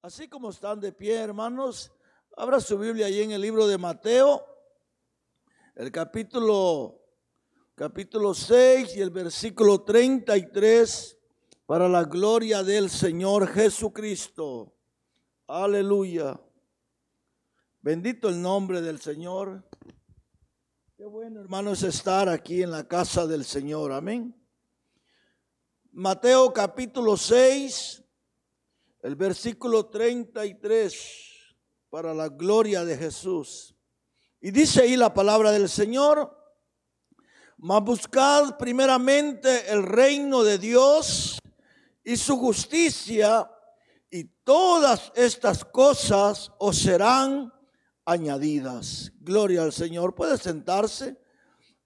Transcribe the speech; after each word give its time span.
Así 0.00 0.28
como 0.28 0.50
están 0.50 0.78
de 0.78 0.92
pie, 0.92 1.16
hermanos, 1.16 1.90
abra 2.36 2.60
su 2.60 2.78
Biblia 2.78 3.06
ahí 3.06 3.20
en 3.20 3.32
el 3.32 3.40
libro 3.40 3.66
de 3.66 3.78
Mateo, 3.78 4.46
el 5.74 5.90
capítulo, 5.90 7.02
capítulo 7.74 8.32
6 8.32 8.94
y 8.94 9.00
el 9.00 9.10
versículo 9.10 9.82
33, 9.82 11.18
para 11.66 11.88
la 11.88 12.04
gloria 12.04 12.62
del 12.62 12.90
Señor 12.90 13.48
Jesucristo. 13.48 14.72
Aleluya. 15.48 16.40
Bendito 17.80 18.28
el 18.28 18.40
nombre 18.40 18.80
del 18.80 19.00
Señor. 19.00 19.68
Qué 20.96 21.06
bueno, 21.06 21.40
hermanos, 21.40 21.82
estar 21.82 22.28
aquí 22.28 22.62
en 22.62 22.70
la 22.70 22.86
casa 22.86 23.26
del 23.26 23.44
Señor. 23.44 23.90
Amén. 23.90 24.32
Mateo 25.90 26.52
capítulo 26.52 27.16
6 27.16 28.04
el 29.02 29.16
versículo 29.16 29.86
33 29.86 30.94
para 31.90 32.12
la 32.14 32.28
gloria 32.28 32.84
de 32.84 32.96
Jesús. 32.96 33.74
Y 34.40 34.50
dice 34.50 34.82
ahí 34.82 34.96
la 34.96 35.12
palabra 35.12 35.50
del 35.50 35.68
Señor, 35.68 36.36
mas 37.56 37.82
buscad 37.82 38.56
primeramente 38.56 39.70
el 39.70 39.82
reino 39.82 40.42
de 40.44 40.58
Dios 40.58 41.38
y 42.04 42.16
su 42.16 42.38
justicia 42.38 43.50
y 44.10 44.24
todas 44.44 45.12
estas 45.14 45.64
cosas 45.64 46.52
os 46.58 46.78
serán 46.78 47.52
añadidas. 48.04 49.12
Gloria 49.20 49.62
al 49.62 49.72
Señor. 49.72 50.14
Puede 50.14 50.38
sentarse 50.38 51.20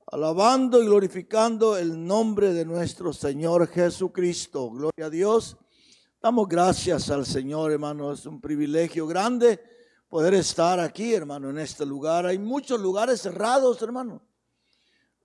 alabando 0.07 0.83
y 0.83 0.87
glorificando 0.87 1.77
el 1.77 2.05
nombre 2.07 2.53
de 2.53 2.65
nuestro 2.65 3.13
Señor 3.13 3.67
Jesucristo. 3.67 4.71
Gloria 4.71 5.07
a 5.07 5.11
Dios. 5.11 5.57
Damos 6.23 6.49
gracias 6.49 7.11
al 7.11 7.27
Señor, 7.27 7.73
hermano. 7.73 8.13
Es 8.13 8.27
un 8.27 8.41
privilegio 8.41 9.09
grande 9.09 9.61
poder 10.09 10.35
estar 10.35 10.79
aquí, 10.79 11.13
hermano, 11.15 11.51
en 11.51 11.59
este 11.59 11.85
lugar. 11.85 12.27
Hay 12.27 12.39
muchos 12.39 12.79
lugares 12.79 13.23
cerrados, 13.23 13.83
hermano. 13.83 14.23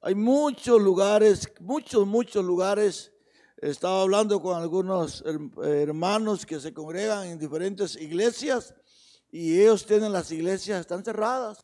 Hay 0.01 0.15
muchos 0.15 0.81
lugares, 0.81 1.53
muchos, 1.59 2.07
muchos 2.07 2.43
lugares. 2.43 3.11
Estaba 3.57 4.01
hablando 4.01 4.41
con 4.41 4.59
algunos 4.59 5.23
hermanos 5.63 6.47
que 6.47 6.59
se 6.59 6.73
congregan 6.73 7.27
en 7.27 7.37
diferentes 7.37 7.95
iglesias 7.95 8.73
y 9.29 9.61
ellos 9.61 9.85
tienen 9.85 10.11
las 10.11 10.31
iglesias, 10.31 10.79
están 10.79 11.03
cerradas. 11.03 11.63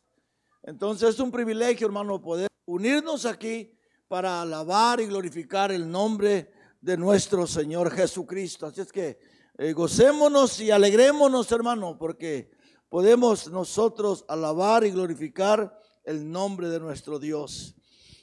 Entonces 0.62 1.10
es 1.10 1.20
un 1.20 1.32
privilegio, 1.32 1.88
hermano, 1.88 2.22
poder 2.22 2.50
unirnos 2.66 3.26
aquí 3.26 3.76
para 4.08 4.44
alabar 4.44 5.02
y 5.02 5.08
glorificar 5.08 5.72
el 5.72 5.90
nombre 5.90 6.52
de 6.84 6.98
nuestro 6.98 7.48
Señor 7.48 7.90
Jesucristo. 7.92 8.66
Así 8.66 8.82
es 8.82 8.92
que 8.92 9.18
eh, 9.58 9.74
gocémonos 9.74 10.60
y 10.60 10.72
alegrémonos, 10.72 11.52
hermano, 11.52 11.98
porque 11.98 12.52
podemos 12.90 13.50
nosotros 13.50 14.26
alabar 14.28 14.84
y 14.84 14.92
glorificar 14.92 15.80
el 16.04 16.30
nombre 16.32 16.70
de 16.70 16.80
nuestro 16.80 17.20
Dios. 17.20 17.76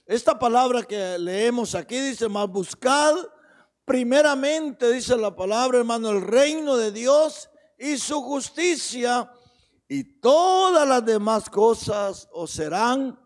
Esta 0.06 0.39
palabra 0.39 0.83
que 0.83 1.19
leemos 1.19 1.75
aquí 1.75 1.98
dice, 1.98 2.28
más 2.28 2.48
buscad 2.48 3.14
primeramente, 3.84 4.91
dice 4.92 5.17
la 5.17 5.34
palabra, 5.34 5.78
hermano, 5.78 6.11
el 6.11 6.22
reino 6.22 6.77
de 6.77 6.92
Dios 6.92 7.48
y 7.78 7.97
su 7.97 8.20
justicia 8.22 9.33
y 9.89 10.20
todas 10.20 10.87
las 10.87 11.05
demás 11.05 11.48
cosas 11.48 12.28
os 12.33 12.50
serán 12.50 13.19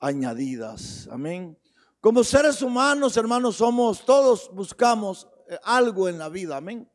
añadidas. 0.00 1.08
Amén. 1.10 1.58
Como 2.00 2.24
seres 2.24 2.62
humanos, 2.62 3.16
hermanos, 3.16 3.56
somos, 3.56 4.04
todos 4.04 4.50
buscamos 4.54 5.28
eh, 5.48 5.58
algo 5.64 6.08
en 6.08 6.18
la 6.18 6.28
vida, 6.28 6.58
amén. 6.58 6.88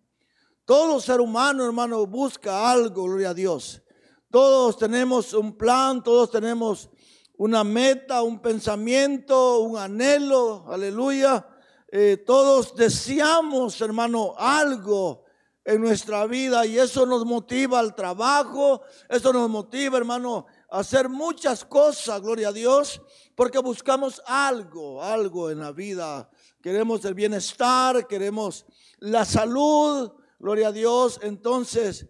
Todo 0.65 1.01
ser 1.01 1.19
humano, 1.19 1.65
hermano, 1.65 2.05
busca 2.05 2.71
algo, 2.71 3.03
gloria 3.03 3.31
a 3.31 3.33
Dios. 3.33 3.81
Todos 4.29 4.77
tenemos 4.77 5.33
un 5.33 5.57
plan, 5.57 6.01
todos 6.01 6.31
tenemos 6.31 6.89
una 7.37 7.63
meta, 7.63 8.23
un 8.23 8.39
pensamiento, 8.39 9.59
un 9.59 9.77
anhelo, 9.77 10.65
aleluya. 10.69 11.45
Eh, 11.91 12.23
todos 12.25 12.75
deseamos, 12.75 13.79
hermano, 13.81 14.33
algo 14.37 15.23
en 15.65 15.81
nuestra 15.81 16.25
vida 16.27 16.65
y 16.65 16.77
eso 16.77 17.05
nos 17.05 17.25
motiva 17.25 17.79
al 17.79 17.95
trabajo, 17.95 18.81
eso 19.09 19.31
nos 19.31 19.49
motiva, 19.49 19.97
hermano, 19.97 20.45
a 20.69 20.79
hacer 20.79 21.09
muchas 21.09 21.63
cosas, 21.63 22.21
gloria 22.21 22.49
a 22.49 22.53
Dios 22.53 23.01
porque 23.35 23.59
buscamos 23.59 24.21
algo, 24.25 25.01
algo 25.01 25.49
en 25.49 25.59
la 25.59 25.71
vida. 25.71 26.29
Queremos 26.61 27.03
el 27.05 27.13
bienestar, 27.13 28.07
queremos 28.07 28.65
la 28.99 29.25
salud, 29.25 30.11
gloria 30.43 30.67
a 30.67 30.71
Dios. 30.73 31.21
Entonces, 31.23 32.05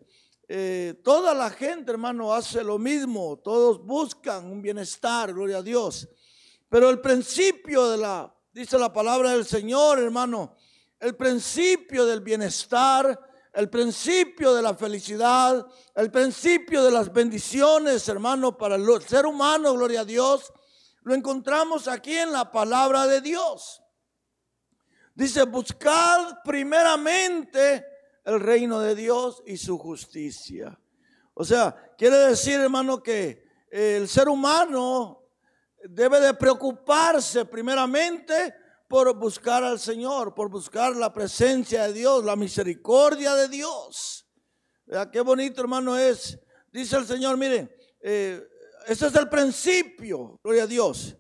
eh, 0.47 0.99
toda 1.03 1.35
la 1.35 1.51
gente, 1.51 1.91
hermano, 1.91 2.33
hace 2.33 2.63
lo 2.63 2.79
mismo. 2.79 3.38
Todos 3.38 3.85
buscan 3.85 4.51
un 4.51 4.59
bienestar, 4.59 5.31
gloria 5.31 5.57
a 5.57 5.61
Dios. 5.61 6.09
Pero 6.67 6.89
el 6.89 6.99
principio 6.99 7.88
de 7.89 7.97
la, 7.97 8.35
dice 8.51 8.79
la 8.79 8.91
palabra 8.91 9.33
del 9.33 9.45
Señor, 9.45 9.99
hermano, 9.99 10.55
el 10.99 11.16
principio 11.16 12.07
del 12.07 12.21
bienestar, 12.21 13.19
el 13.53 13.69
principio 13.69 14.55
de 14.55 14.63
la 14.63 14.73
felicidad, 14.73 15.67
el 15.94 16.09
principio 16.09 16.83
de 16.83 16.89
las 16.89 17.13
bendiciones, 17.13 18.09
hermano, 18.09 18.57
para 18.57 18.77
el 18.77 19.01
ser 19.03 19.27
humano, 19.27 19.73
gloria 19.73 20.01
a 20.01 20.05
Dios, 20.05 20.51
lo 21.03 21.13
encontramos 21.13 21.88
aquí 21.88 22.17
en 22.17 22.31
la 22.31 22.51
palabra 22.51 23.05
de 23.05 23.21
Dios. 23.21 23.83
Dice, 25.13 25.44
buscad 25.44 26.39
primeramente 26.44 27.93
el 28.25 28.39
reino 28.39 28.79
de 28.79 28.95
Dios 28.95 29.44
y 29.45 29.57
su 29.57 29.78
justicia. 29.78 30.79
O 31.34 31.44
sea, 31.44 31.75
quiere 31.97 32.17
decir, 32.17 32.59
hermano, 32.59 33.01
que 33.01 33.44
el 33.69 34.07
ser 34.07 34.29
humano 34.29 35.23
debe 35.84 36.19
de 36.19 36.33
preocuparse 36.33 37.45
primeramente 37.45 38.53
por 38.88 39.16
buscar 39.17 39.63
al 39.63 39.79
Señor, 39.79 40.33
por 40.33 40.50
buscar 40.50 40.95
la 40.95 41.12
presencia 41.12 41.88
de 41.88 41.94
Dios, 41.94 42.23
la 42.23 42.35
misericordia 42.35 43.33
de 43.35 43.47
Dios. 43.47 44.28
Qué 45.12 45.22
bonito, 45.22 45.62
hermano, 45.62 45.97
es. 45.97 46.39
Dice 46.72 46.97
el 46.97 47.06
Señor, 47.06 47.38
miren, 47.38 47.72
eh, 48.01 48.41
ese 48.85 49.07
es 49.07 49.16
el 49.16 49.29
principio, 49.29 50.39
gloria 50.44 50.63
a 50.63 50.67
Dios. 50.67 51.16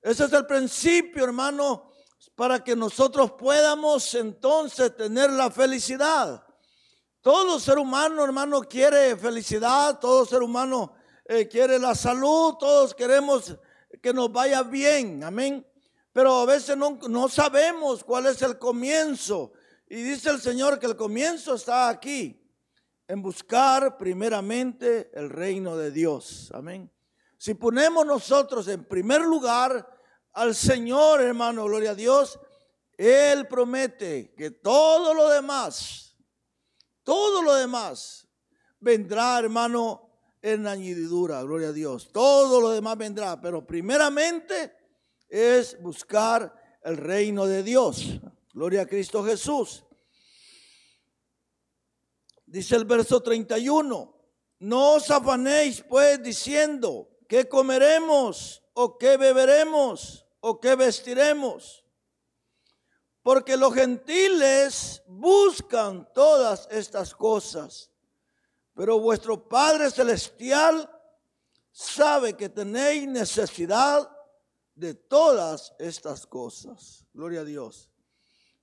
Ese 0.00 0.24
es 0.24 0.32
el 0.32 0.46
principio, 0.46 1.24
hermano, 1.24 1.89
para 2.34 2.62
que 2.62 2.76
nosotros 2.76 3.32
podamos 3.32 4.14
entonces 4.14 4.94
tener 4.96 5.30
la 5.30 5.50
felicidad. 5.50 6.44
Todo 7.20 7.60
ser 7.60 7.78
humano, 7.78 8.24
hermano, 8.24 8.62
quiere 8.62 9.16
felicidad, 9.16 9.98
todo 9.98 10.24
ser 10.24 10.42
humano 10.42 10.94
eh, 11.24 11.46
quiere 11.48 11.78
la 11.78 11.94
salud, 11.94 12.54
todos 12.58 12.94
queremos 12.94 13.56
que 14.02 14.12
nos 14.12 14.32
vaya 14.32 14.62
bien, 14.62 15.22
amén. 15.22 15.66
Pero 16.12 16.40
a 16.40 16.46
veces 16.46 16.76
no, 16.76 16.98
no 17.08 17.28
sabemos 17.28 18.02
cuál 18.02 18.26
es 18.26 18.42
el 18.42 18.58
comienzo. 18.58 19.52
Y 19.88 20.02
dice 20.02 20.30
el 20.30 20.40
Señor 20.40 20.78
que 20.78 20.86
el 20.86 20.96
comienzo 20.96 21.54
está 21.54 21.88
aquí, 21.88 22.40
en 23.06 23.22
buscar 23.22 23.98
primeramente 23.98 25.10
el 25.14 25.30
reino 25.30 25.76
de 25.76 25.90
Dios, 25.90 26.50
amén. 26.54 26.90
Si 27.36 27.54
ponemos 27.54 28.06
nosotros 28.06 28.68
en 28.68 28.84
primer 28.84 29.22
lugar 29.22 29.99
al 30.32 30.54
Señor, 30.54 31.20
hermano, 31.20 31.64
gloria 31.64 31.90
a 31.90 31.94
Dios, 31.94 32.38
Él 32.96 33.46
promete 33.48 34.34
que 34.36 34.50
todo 34.50 35.14
lo 35.14 35.28
demás, 35.28 36.16
todo 37.02 37.42
lo 37.42 37.54
demás 37.54 38.28
vendrá, 38.78 39.38
hermano, 39.38 40.08
en 40.42 40.66
añadidura, 40.66 41.42
gloria 41.42 41.68
a 41.68 41.72
Dios. 41.72 42.10
Todo 42.12 42.60
lo 42.60 42.70
demás 42.70 42.96
vendrá, 42.96 43.40
pero 43.40 43.66
primeramente 43.66 44.72
es 45.28 45.80
buscar 45.82 46.54
el 46.82 46.96
reino 46.96 47.46
de 47.46 47.62
Dios. 47.62 48.20
Gloria 48.54 48.82
a 48.82 48.86
Cristo 48.86 49.22
Jesús. 49.22 49.84
Dice 52.46 52.76
el 52.76 52.84
verso 52.84 53.22
31, 53.22 54.16
no 54.60 54.94
os 54.94 55.10
afanéis 55.10 55.82
pues 55.82 56.22
diciendo, 56.22 57.10
¿Qué 57.30 57.48
comeremos? 57.48 58.60
¿O 58.72 58.98
qué 58.98 59.16
beberemos? 59.16 60.26
¿O 60.40 60.60
qué 60.60 60.74
vestiremos? 60.74 61.84
Porque 63.22 63.56
los 63.56 63.74
gentiles 63.74 65.02
buscan 65.06 66.08
todas 66.12 66.66
estas 66.70 67.14
cosas. 67.14 67.90
Pero 68.74 68.98
vuestro 68.98 69.48
Padre 69.48 69.90
Celestial 69.90 70.90
sabe 71.70 72.34
que 72.34 72.48
tenéis 72.48 73.06
necesidad 73.06 74.10
de 74.74 74.94
todas 74.94 75.74
estas 75.78 76.26
cosas. 76.26 77.04
Gloria 77.12 77.40
a 77.40 77.44
Dios. 77.44 77.90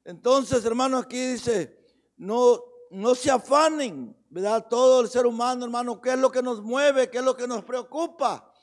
Entonces, 0.03 0.65
hermano, 0.65 0.97
aquí 0.97 1.33
dice, 1.33 1.77
no, 2.15 2.63
no 2.89 3.13
se 3.13 3.29
afanen, 3.29 4.18
¿verdad? 4.29 4.65
Todo 4.68 5.01
el 5.01 5.09
ser 5.09 5.27
humano, 5.27 5.65
hermano, 5.65 6.01
¿qué 6.01 6.13
es 6.13 6.19
lo 6.19 6.31
que 6.31 6.41
nos 6.41 6.62
mueve? 6.62 7.09
¿Qué 7.12 7.19
es 7.19 7.24
lo 7.24 7.38
que 7.38 7.47
nos 7.47 7.63
preocupa? 7.63 8.53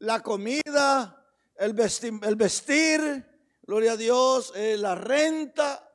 la 0.00 0.22
comida, 0.22 1.19
el 1.60 2.36
vestir, 2.36 3.26
gloria 3.62 3.92
a 3.92 3.96
Dios, 3.96 4.52
eh, 4.56 4.76
la 4.78 4.94
renta. 4.94 5.86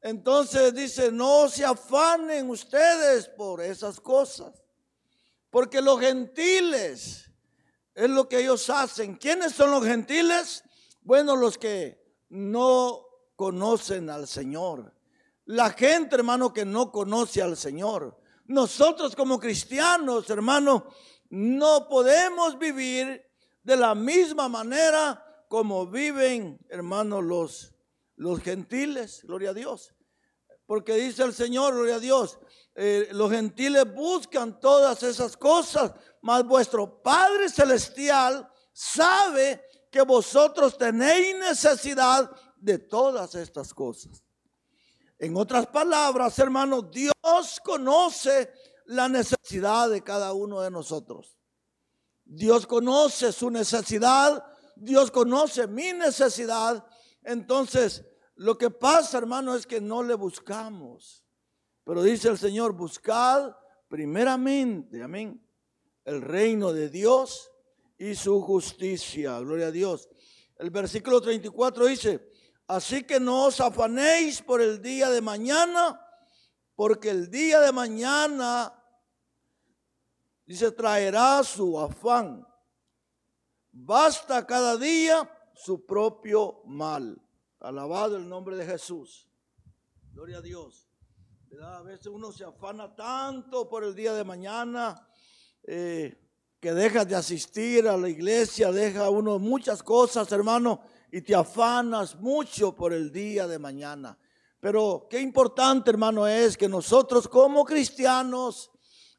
Entonces 0.00 0.74
dice, 0.74 1.12
no 1.12 1.48
se 1.48 1.64
afanen 1.64 2.48
ustedes 2.48 3.28
por 3.28 3.60
esas 3.60 4.00
cosas, 4.00 4.62
porque 5.50 5.82
los 5.82 6.00
gentiles 6.00 7.30
es 7.94 8.10
lo 8.10 8.26
que 8.28 8.40
ellos 8.40 8.68
hacen. 8.70 9.16
¿Quiénes 9.16 9.52
son 9.52 9.70
los 9.70 9.84
gentiles? 9.84 10.64
Bueno, 11.02 11.36
los 11.36 11.58
que 11.58 12.02
no 12.30 13.06
conocen 13.36 14.08
al 14.08 14.26
Señor. 14.26 14.94
La 15.44 15.70
gente, 15.70 16.16
hermano, 16.16 16.52
que 16.52 16.64
no 16.64 16.90
conoce 16.90 17.42
al 17.42 17.58
Señor. 17.58 18.18
Nosotros 18.46 19.14
como 19.14 19.38
cristianos, 19.38 20.30
hermano, 20.30 20.86
no 21.28 21.88
podemos 21.88 22.58
vivir 22.58 23.23
de 23.64 23.76
la 23.76 23.94
misma 23.94 24.48
manera 24.48 25.24
como 25.48 25.86
viven, 25.86 26.58
hermano, 26.68 27.20
los, 27.20 27.74
los 28.16 28.40
gentiles. 28.40 29.22
Gloria 29.24 29.50
a 29.50 29.54
Dios. 29.54 29.94
Porque 30.66 30.94
dice 30.94 31.24
el 31.24 31.34
Señor, 31.34 31.74
gloria 31.74 31.96
a 31.96 32.00
Dios, 32.00 32.38
eh, 32.74 33.08
los 33.12 33.30
gentiles 33.30 33.92
buscan 33.92 34.58
todas 34.60 35.02
esas 35.02 35.36
cosas, 35.36 35.92
mas 36.22 36.44
vuestro 36.44 37.02
Padre 37.02 37.48
Celestial 37.48 38.48
sabe 38.72 39.62
que 39.90 40.02
vosotros 40.02 40.76
tenéis 40.76 41.36
necesidad 41.36 42.30
de 42.56 42.78
todas 42.78 43.34
estas 43.34 43.72
cosas. 43.74 44.24
En 45.18 45.36
otras 45.36 45.66
palabras, 45.66 46.38
hermanos, 46.38 46.90
Dios 46.90 47.60
conoce 47.62 48.50
la 48.86 49.08
necesidad 49.08 49.88
de 49.88 50.02
cada 50.02 50.32
uno 50.32 50.60
de 50.60 50.70
nosotros. 50.70 51.38
Dios 52.24 52.66
conoce 52.66 53.32
su 53.32 53.50
necesidad, 53.50 54.44
Dios 54.76 55.10
conoce 55.10 55.66
mi 55.66 55.92
necesidad. 55.92 56.84
Entonces, 57.22 58.04
lo 58.36 58.58
que 58.58 58.70
pasa, 58.70 59.18
hermano, 59.18 59.54
es 59.54 59.66
que 59.66 59.80
no 59.80 60.02
le 60.02 60.14
buscamos. 60.14 61.24
Pero 61.84 62.02
dice 62.02 62.28
el 62.28 62.38
Señor, 62.38 62.72
buscad 62.72 63.54
primeramente, 63.88 65.02
amén, 65.02 65.46
el 66.04 66.22
reino 66.22 66.72
de 66.72 66.88
Dios 66.88 67.50
y 67.98 68.14
su 68.14 68.40
justicia. 68.40 69.38
Gloria 69.38 69.68
a 69.68 69.70
Dios. 69.70 70.08
El 70.56 70.70
versículo 70.70 71.20
34 71.20 71.86
dice, 71.86 72.32
así 72.66 73.04
que 73.04 73.20
no 73.20 73.46
os 73.46 73.60
afanéis 73.60 74.42
por 74.42 74.60
el 74.60 74.80
día 74.80 75.10
de 75.10 75.20
mañana, 75.20 76.00
porque 76.74 77.10
el 77.10 77.30
día 77.30 77.60
de 77.60 77.72
mañana, 77.72 78.72
dice, 80.46 80.72
traerá 80.72 81.42
su 81.42 81.78
afán. 81.78 82.46
Basta 83.72 84.46
cada 84.46 84.76
día 84.76 85.30
su 85.54 85.84
propio 85.84 86.62
mal. 86.66 87.20
Alabado 87.60 88.16
el 88.16 88.28
nombre 88.28 88.56
de 88.56 88.66
Jesús. 88.66 89.28
Gloria 90.12 90.38
a 90.38 90.42
Dios. 90.42 90.88
A 91.62 91.82
veces 91.82 92.06
uno 92.06 92.32
se 92.32 92.44
afana 92.44 92.94
tanto 92.94 93.68
por 93.68 93.84
el 93.84 93.94
día 93.94 94.12
de 94.12 94.24
mañana 94.24 95.08
eh, 95.62 96.20
que 96.60 96.72
dejas 96.72 97.08
de 97.08 97.14
asistir 97.14 97.86
a 97.86 97.96
la 97.96 98.08
iglesia, 98.08 98.72
deja 98.72 99.10
uno 99.10 99.38
muchas 99.38 99.82
cosas, 99.82 100.30
hermano, 100.32 100.80
y 101.12 101.22
te 101.22 101.34
afanas 101.34 102.16
mucho 102.16 102.74
por 102.74 102.92
el 102.92 103.12
día 103.12 103.46
de 103.46 103.58
mañana. 103.58 104.18
Pero 104.60 105.06
qué 105.10 105.20
importante, 105.20 105.90
hermano, 105.90 106.26
es 106.26 106.56
que 106.56 106.68
nosotros 106.68 107.28
como 107.28 107.64
cristianos, 107.64 108.70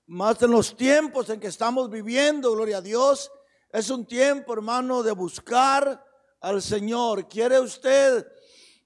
más 0.07 0.41
en 0.41 0.51
los 0.51 0.75
tiempos 0.75 1.29
en 1.29 1.39
que 1.39 1.47
estamos 1.47 1.89
viviendo, 1.89 2.51
gloria 2.51 2.77
a 2.77 2.81
Dios, 2.81 3.31
es 3.71 3.89
un 3.89 4.05
tiempo, 4.05 4.53
hermano, 4.53 5.03
de 5.03 5.11
buscar 5.11 6.03
al 6.41 6.61
Señor. 6.61 7.27
¿Quiere 7.27 7.59
usted 7.59 8.25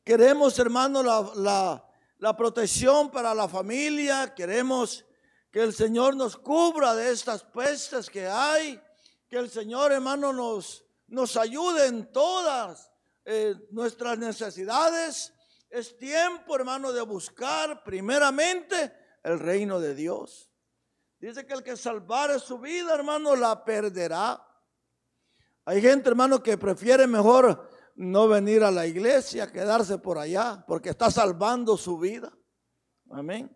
Queremos, 0.10 0.58
hermano, 0.58 1.04
la, 1.04 1.84
la, 2.18 2.36
protección 2.36 3.12
para 3.12 3.36
la 3.36 3.48
familia. 3.48 4.34
Queremos 4.34 5.06
que 5.52 5.62
el 5.62 5.72
Señor 5.72 6.16
nos 6.16 6.36
cubra 6.36 6.96
de 6.96 7.12
estas 7.12 7.44
pestes 7.44 8.10
que 8.10 8.26
hay. 8.26 8.82
Que 9.28 9.38
el 9.38 9.52
Señor, 9.52 9.92
hermano, 9.92 10.34
nos, 10.34 10.84
nos 11.10 11.38
ayude 11.38 11.86
en 11.86 12.12
todas 12.12 12.92
eh, 13.24 13.54
nuestras 13.70 14.18
necesidades. 14.18 15.32
Es 15.70 15.96
tiempo, 15.96 16.56
hermano, 16.56 16.92
de 16.92 17.04
buscar 17.04 17.84
primeramente 17.84 18.92
el 19.22 19.38
reino 19.38 19.80
de 19.80 19.94
Dios. 19.94 20.49
Dice 21.20 21.46
que 21.46 21.54
el 21.54 21.64
que 21.64 21.76
salvare 21.76 22.40
su 22.40 22.60
vida, 22.60 22.94
hermano, 22.94 23.36
la 23.36 23.64
perderá. 23.66 24.42
Hay 25.66 25.82
gente, 25.82 26.10
hermano, 26.10 26.42
que 26.42 26.58
prefiere 26.58 27.08
mejor 27.08 27.70
no 27.96 28.30
venir 28.30 28.64
a 28.64 28.72
la 28.72 28.88
iglesia, 28.88 29.52
quedarse 29.52 29.98
por 29.98 30.18
allá, 30.18 30.64
porque 30.66 30.90
está 30.90 31.12
salvando 31.12 31.76
su 31.76 31.98
vida. 31.98 32.32
Amén. 33.12 33.54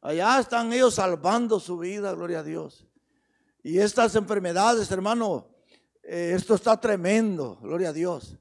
Allá 0.00 0.38
están 0.38 0.72
ellos 0.72 0.94
salvando 0.94 1.58
su 1.58 1.78
vida, 1.78 2.12
gloria 2.12 2.40
a 2.40 2.42
Dios. 2.44 2.86
Y 3.64 3.80
estas 3.80 4.14
enfermedades, 4.14 4.88
hermano, 4.92 5.48
eh, 6.04 6.34
esto 6.36 6.54
está 6.54 6.80
tremendo, 6.80 7.58
gloria 7.60 7.88
a 7.88 7.92
Dios. 7.92 8.38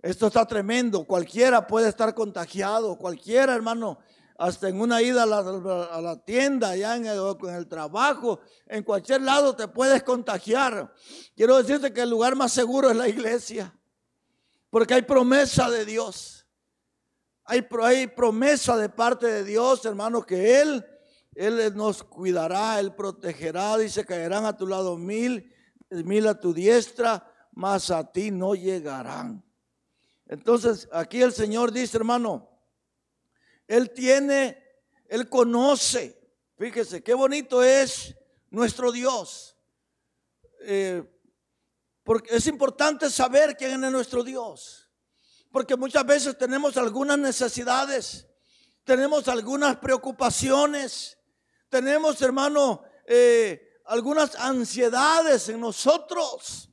Esto 0.00 0.28
está 0.28 0.46
tremendo. 0.46 1.04
Cualquiera 1.04 1.66
puede 1.66 1.88
estar 1.88 2.14
contagiado, 2.14 2.96
cualquiera, 2.96 3.56
hermano, 3.56 3.98
hasta 4.38 4.68
en 4.68 4.80
una 4.80 5.02
ida 5.02 5.24
a 5.24 6.00
la, 6.00 6.24
tienda, 6.24 6.70
allá 6.70 6.94
en 6.94 7.06
el, 7.06 7.18
en 7.42 7.54
el, 7.56 7.66
trabajo, 7.66 8.40
en 8.66 8.84
cualquier 8.84 9.22
lado 9.22 9.56
te 9.56 9.66
puedes 9.66 10.04
contagiar. 10.04 10.94
Quiero 11.34 11.56
decirte 11.56 11.92
que 11.92 12.02
el 12.02 12.10
lugar 12.10 12.36
más 12.36 12.52
seguro 12.52 12.88
es 12.88 12.96
la 12.96 13.08
iglesia. 13.08 13.76
Porque 14.70 14.94
hay 14.94 15.02
promesa 15.02 15.68
de 15.68 15.84
Dios. 15.84 16.46
Hay, 17.44 17.66
hay 17.82 18.06
promesa 18.06 18.76
de 18.76 18.88
parte 18.88 19.26
de 19.26 19.42
Dios, 19.42 19.84
hermano, 19.84 20.24
que 20.24 20.60
Él, 20.60 20.86
Él 21.34 21.74
nos 21.74 22.04
cuidará, 22.04 22.78
Él 22.78 22.94
protegerá. 22.94 23.76
Dice, 23.76 24.04
caerán 24.04 24.46
a 24.46 24.56
tu 24.56 24.68
lado 24.68 24.96
mil, 24.96 25.52
mil 25.90 26.28
a 26.28 26.38
tu 26.38 26.54
diestra, 26.54 27.28
mas 27.50 27.90
a 27.90 28.12
ti 28.12 28.30
no 28.30 28.54
llegarán. 28.54 29.44
Entonces, 30.26 30.88
aquí 30.92 31.22
el 31.22 31.32
Señor 31.32 31.72
dice, 31.72 31.96
hermano, 31.96 32.47
Él 33.68 33.92
tiene, 33.92 34.60
Él 35.08 35.28
conoce. 35.28 36.18
Fíjese, 36.56 37.02
qué 37.04 37.14
bonito 37.14 37.62
es 37.62 38.16
nuestro 38.50 38.90
Dios. 38.90 39.56
Eh, 40.62 41.04
porque 42.02 42.34
es 42.34 42.46
importante 42.46 43.10
saber 43.10 43.56
quién 43.56 43.84
es 43.84 43.92
nuestro 43.92 44.24
Dios. 44.24 44.90
Porque 45.52 45.76
muchas 45.76 46.04
veces 46.04 46.36
tenemos 46.36 46.76
algunas 46.76 47.18
necesidades, 47.18 48.26
tenemos 48.84 49.28
algunas 49.28 49.76
preocupaciones, 49.76 51.18
tenemos, 51.68 52.20
hermano, 52.22 52.82
eh, 53.06 53.80
algunas 53.84 54.34
ansiedades 54.36 55.48
en 55.48 55.60
nosotros. 55.60 56.70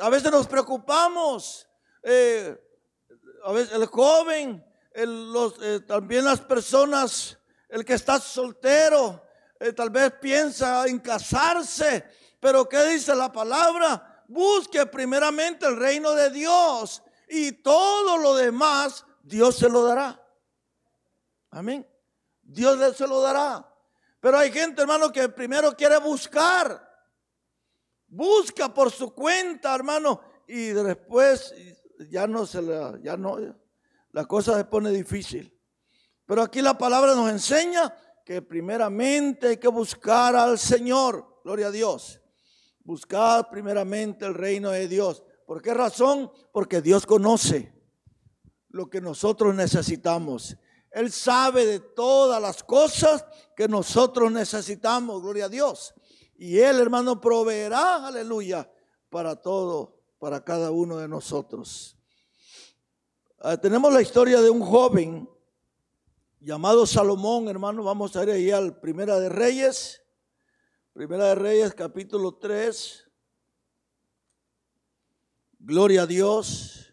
A 0.00 0.08
veces 0.08 0.30
nos 0.30 0.46
preocupamos. 0.46 1.68
Eh, 2.02 2.60
a 3.44 3.52
veces 3.52 3.74
el 3.74 3.86
joven, 3.86 4.64
eh, 4.94 5.80
también 5.86 6.24
las 6.24 6.40
personas, 6.40 7.38
el 7.68 7.84
que 7.84 7.94
está 7.94 8.18
soltero, 8.20 9.22
tal 9.74 9.90
vez 9.90 10.12
piensa 10.20 10.86
en 10.86 10.98
casarse 10.98 12.04
pero 12.44 12.68
¿qué 12.68 12.84
dice 12.84 13.14
la 13.14 13.32
palabra? 13.32 14.22
Busque 14.28 14.84
primeramente 14.84 15.64
el 15.64 15.78
reino 15.78 16.12
de 16.12 16.28
Dios 16.28 17.02
y 17.26 17.52
todo 17.52 18.18
lo 18.18 18.34
demás 18.34 19.06
Dios 19.22 19.56
se 19.56 19.66
lo 19.66 19.82
dará. 19.82 20.22
Amén. 21.48 21.88
Dios 22.42 22.98
se 22.98 23.06
lo 23.06 23.22
dará. 23.22 23.66
Pero 24.20 24.36
hay 24.36 24.52
gente, 24.52 24.82
hermano, 24.82 25.10
que 25.10 25.26
primero 25.30 25.74
quiere 25.74 25.96
buscar. 25.96 26.86
Busca 28.08 28.68
por 28.74 28.90
su 28.90 29.14
cuenta, 29.14 29.74
hermano, 29.74 30.20
y 30.46 30.66
después 30.66 31.54
ya 32.10 32.26
no 32.26 32.44
se 32.44 32.60
la, 32.60 32.98
ya 33.02 33.16
no, 33.16 33.38
la 34.14 34.26
cosa 34.26 34.56
se 34.56 34.64
pone 34.64 34.92
difícil. 34.92 35.52
Pero 36.24 36.40
aquí 36.40 36.62
la 36.62 36.78
palabra 36.78 37.16
nos 37.16 37.28
enseña 37.30 37.92
que 38.24 38.42
primeramente 38.42 39.48
hay 39.48 39.56
que 39.56 39.66
buscar 39.66 40.36
al 40.36 40.56
Señor. 40.56 41.40
Gloria 41.42 41.66
a 41.66 41.70
Dios. 41.72 42.20
Buscad 42.84 43.48
primeramente 43.50 44.24
el 44.24 44.34
reino 44.34 44.70
de 44.70 44.86
Dios. 44.86 45.24
¿Por 45.48 45.60
qué 45.60 45.74
razón? 45.74 46.30
Porque 46.52 46.80
Dios 46.80 47.06
conoce 47.06 47.74
lo 48.68 48.88
que 48.88 49.00
nosotros 49.00 49.52
necesitamos. 49.52 50.56
Él 50.92 51.10
sabe 51.10 51.66
de 51.66 51.80
todas 51.80 52.40
las 52.40 52.62
cosas 52.62 53.26
que 53.56 53.66
nosotros 53.66 54.30
necesitamos, 54.30 55.22
gloria 55.22 55.46
a 55.46 55.48
Dios. 55.48 55.92
Y 56.36 56.60
Él, 56.60 56.78
hermano, 56.78 57.20
proveerá, 57.20 58.06
aleluya, 58.06 58.70
para 59.10 59.34
todo, 59.34 59.98
para 60.20 60.44
cada 60.44 60.70
uno 60.70 60.98
de 60.98 61.08
nosotros. 61.08 61.98
Ah, 63.46 63.58
tenemos 63.58 63.92
la 63.92 64.00
historia 64.00 64.40
de 64.40 64.48
un 64.48 64.62
joven 64.62 65.28
llamado 66.40 66.86
Salomón, 66.86 67.46
hermano. 67.46 67.84
Vamos 67.84 68.16
a 68.16 68.22
ir 68.22 68.30
ahí 68.30 68.50
al 68.50 68.80
Primera 68.80 69.20
de 69.20 69.28
Reyes. 69.28 70.02
Primera 70.94 71.26
de 71.26 71.34
Reyes, 71.34 71.74
capítulo 71.74 72.36
3. 72.38 73.06
Gloria 75.58 76.04
a 76.04 76.06
Dios. 76.06 76.90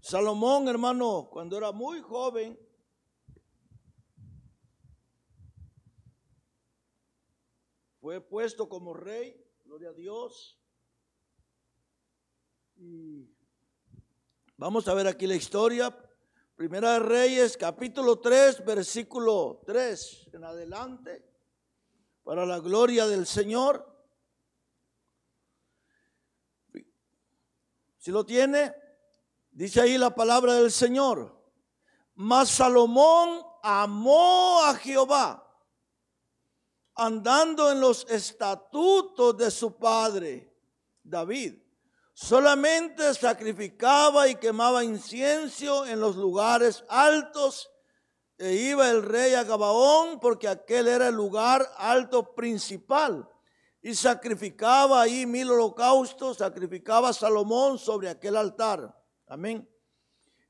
Salomón, 0.00 0.68
hermano, 0.68 1.28
cuando 1.30 1.58
era 1.58 1.70
muy 1.70 2.00
joven, 2.00 2.58
fue 8.00 8.22
puesto 8.22 8.70
como 8.70 8.94
rey, 8.94 9.38
gloria 9.66 9.90
a 9.90 9.92
Dios. 9.92 10.58
Y 12.78 13.36
vamos 14.58 14.86
a 14.88 14.94
ver 14.94 15.06
aquí 15.06 15.26
la 15.26 15.36
historia. 15.36 15.96
Primera 16.54 16.94
de 16.94 16.98
Reyes, 16.98 17.56
capítulo 17.56 18.18
3, 18.18 18.64
versículo 18.64 19.62
3 19.64 20.30
en 20.32 20.44
adelante, 20.44 21.24
para 22.24 22.44
la 22.44 22.58
gloria 22.58 23.06
del 23.06 23.26
Señor. 23.26 23.86
Si 27.98 28.10
lo 28.10 28.26
tiene, 28.26 28.74
dice 29.52 29.80
ahí 29.80 29.96
la 29.96 30.14
palabra 30.14 30.54
del 30.54 30.72
Señor. 30.72 31.36
Mas 32.14 32.50
Salomón 32.50 33.40
amó 33.62 34.64
a 34.64 34.74
Jehová 34.74 35.44
andando 36.96 37.70
en 37.70 37.80
los 37.80 38.04
estatutos 38.10 39.36
de 39.36 39.52
su 39.52 39.76
padre, 39.76 40.52
David. 41.04 41.67
Solamente 42.20 43.14
sacrificaba 43.14 44.26
y 44.26 44.34
quemaba 44.34 44.82
incienso 44.82 45.86
en 45.86 46.00
los 46.00 46.16
lugares 46.16 46.84
altos 46.88 47.70
e 48.36 48.54
iba 48.54 48.90
el 48.90 49.04
rey 49.04 49.34
a 49.34 49.44
Gabaón 49.44 50.18
porque 50.18 50.48
aquel 50.48 50.88
era 50.88 51.06
el 51.06 51.14
lugar 51.14 51.70
alto 51.76 52.34
principal. 52.34 53.28
Y 53.80 53.94
sacrificaba 53.94 55.00
ahí 55.00 55.26
mil 55.26 55.48
holocaustos, 55.48 56.38
sacrificaba 56.38 57.12
Salomón 57.12 57.78
sobre 57.78 58.08
aquel 58.08 58.36
altar. 58.36 59.00
Amén. 59.28 59.70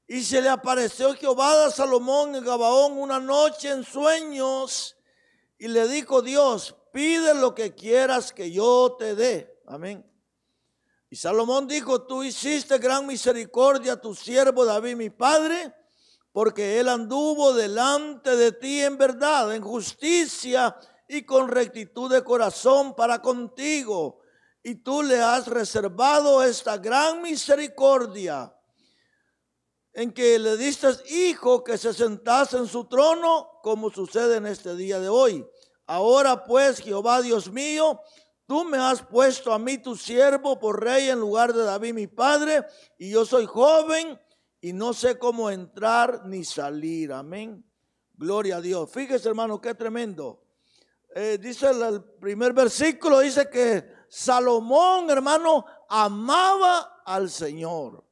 Y 0.07 0.23
se 0.23 0.41
le 0.41 0.49
apareció 0.49 1.13
Jehová 1.13 1.67
a 1.67 1.71
Salomón 1.71 2.35
en 2.35 2.47
Gabaón 2.47 2.97
una 2.97 3.21
noche 3.21 3.69
en 3.69 3.85
sueños 3.85 4.97
y 5.59 5.69
le 5.69 5.87
dijo 5.87 6.23
Dios, 6.23 6.75
pide 6.95 7.35
lo 7.35 7.55
que 7.55 7.75
quieras 7.75 8.33
que 8.33 8.51
yo 8.51 8.97
te 8.99 9.15
dé. 9.15 9.61
Amén. 9.67 10.09
Y 11.11 11.17
Salomón 11.17 11.67
dijo, 11.67 12.03
tú 12.03 12.23
hiciste 12.23 12.79
gran 12.79 13.07
misericordia 13.07 13.95
a 13.95 14.01
tu 14.01 14.15
siervo 14.15 14.65
David, 14.65 14.97
mi 14.97 15.11
padre, 15.11 15.75
porque 16.33 16.79
él 16.79 16.89
anduvo 16.89 17.55
delante 17.55 18.37
de 18.37 18.53
ti 18.53 18.83
en 18.83 18.99
verdad, 18.99 19.55
en 19.55 19.63
justicia 19.63 20.77
y 21.09 21.23
con 21.23 21.49
rectitud 21.49 22.13
de 22.13 22.23
corazón 22.23 22.95
para 22.95 23.23
contigo. 23.23 24.21
Y 24.63 24.77
tú 24.77 25.03
le 25.03 25.21
has 25.21 25.47
reservado 25.47 26.43
esta 26.43 26.77
gran 26.77 27.23
misericordia 27.23 28.55
en 29.95 30.13
que 30.13 30.39
le 30.39 30.59
diste 30.59 30.89
hijo 31.09 31.65
que 31.65 31.79
se 31.79 31.95
sentase 31.95 32.59
en 32.59 32.67
su 32.67 32.85
trono, 32.85 33.59
como 33.63 33.91
sucede 33.91 34.37
en 34.37 34.47
este 34.47 34.77
día 34.77 35.01
de 35.01 35.09
hoy. 35.09 35.45
Ahora 35.87 36.45
pues, 36.45 36.81
Jehová 36.81 37.23
Dios 37.23 37.51
mío, 37.51 37.99
tú 38.49 38.65
me 38.65 38.79
has 38.79 39.03
puesto 39.03 39.53
a 39.53 39.59
mí 39.59 39.77
tu 39.77 39.95
siervo 39.95 40.59
por 40.59 40.83
rey 40.83 41.11
en 41.11 41.21
lugar 41.21 41.53
de 41.53 41.65
David 41.65 41.93
mi 41.93 42.07
padre, 42.07 42.65
y 42.97 43.11
yo 43.11 43.27
soy 43.27 43.45
joven 43.45 44.19
y 44.63 44.73
no 44.73 44.95
sé 44.95 45.19
cómo 45.19 45.51
entrar 45.51 46.25
ni 46.25 46.45
salir. 46.45 47.13
Amén. 47.13 47.63
Gloria 48.15 48.57
a 48.57 48.61
Dios. 48.63 48.91
Fíjese, 48.91 49.29
hermano, 49.29 49.61
qué 49.61 49.75
tremendo. 49.75 50.43
Eh, 51.15 51.37
dice 51.39 51.69
el 51.69 52.03
primer 52.03 52.55
versículo, 52.55 53.21
dice 53.21 53.51
que 53.51 53.87
Salomón, 54.09 55.11
hermano, 55.11 55.67
amaba 55.87 57.03
al 57.05 57.29
Señor. 57.29 58.03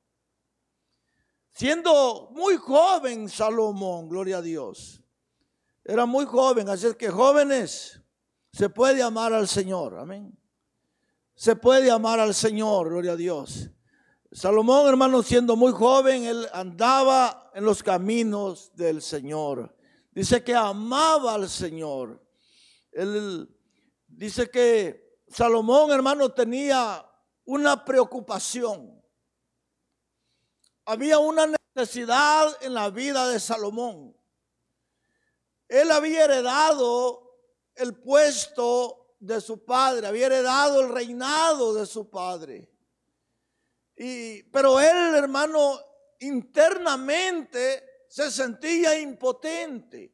Siendo 1.51 2.29
muy 2.33 2.59
joven 2.59 3.31
Salomón, 3.31 4.07
gloria 4.11 4.39
a 4.39 4.43
Dios. 4.43 5.03
Era 5.83 6.05
muy 6.05 6.27
joven, 6.27 6.69
así 6.69 6.89
es 6.89 6.97
que 6.97 7.09
jóvenes, 7.09 8.03
se 8.57 8.69
puede 8.71 9.03
amar 9.03 9.33
al 9.33 9.49
Señor, 9.49 9.99
amén. 9.99 10.39
Se 11.35 11.57
puede 11.57 11.91
amar 11.91 12.21
al 12.21 12.35
Señor, 12.35 12.89
gloria 12.89 13.13
a 13.13 13.17
Dios. 13.17 13.71
Salomón, 14.33 14.89
hermano, 14.89 15.23
siendo 15.23 15.57
muy 15.57 15.73
joven, 15.73 16.25
él 16.25 16.49
andaba 16.53 17.51
en 17.55 17.65
los 17.65 17.83
caminos 17.83 18.75
del 18.75 19.03
Señor. 19.03 19.77
Dice 20.13 20.43
que 20.43 20.55
amaba 20.55 21.35
al 21.35 21.49
Señor. 21.49 22.25
Él 22.93 23.49
dice 24.07 24.51
que 24.51 25.21
Salomón, 25.29 25.91
hermano, 25.91 26.31
tenía 26.33 27.05
una 27.45 27.85
preocupación 27.85 28.97
había 30.87 31.19
una 31.19 31.53
necesidad 31.75 32.57
en 32.63 32.73
la 32.73 32.91
vida 32.91 33.29
de 33.29 33.41
Salomón. 33.41 34.17
Él 35.69 35.91
había 35.91 36.25
heredado 36.25 37.26
el 37.77 37.95
puesto 37.95 39.17
de 39.19 39.41
su 39.41 39.65
padre, 39.65 40.07
había 40.07 40.27
heredado 40.27 40.81
el 40.81 40.89
reinado 40.91 41.75
de 41.75 41.87
su 41.87 42.11
padre. 42.11 42.71
Y, 43.97 44.43
pero 44.45 44.79
él, 44.79 45.15
hermano, 45.15 45.81
internamente 46.21 48.05
se 48.09 48.31
sentía 48.31 48.99
impotente. 48.99 50.13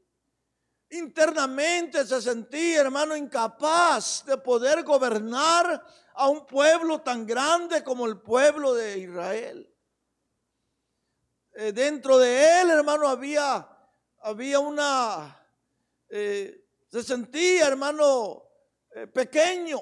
Internamente 0.91 2.07
se 2.07 2.21
sentía, 2.21 2.83
hermano, 2.83 3.17
incapaz 3.17 4.25
de 4.27 4.37
poder 4.37 4.83
gobernar 4.83 5.85
a 6.15 6.29
un 6.29 6.47
pueblo 6.47 7.01
tan 7.01 7.27
grande 7.27 7.83
como 7.83 8.07
el 8.07 8.21
pueblo 8.21 8.75
de 8.75 8.99
Israel. 8.99 9.75
Eh, 11.55 11.73
dentro 11.73 12.19
de 12.19 12.61
él, 12.61 12.71
hermano, 12.71 13.09
había, 13.09 13.69
había 14.21 14.59
una, 14.59 15.47
eh, 16.09 16.62
se 16.93 17.03
sentía, 17.03 17.69
hermano, 17.69 18.43
eh, 18.91 19.07
pequeño, 19.07 19.81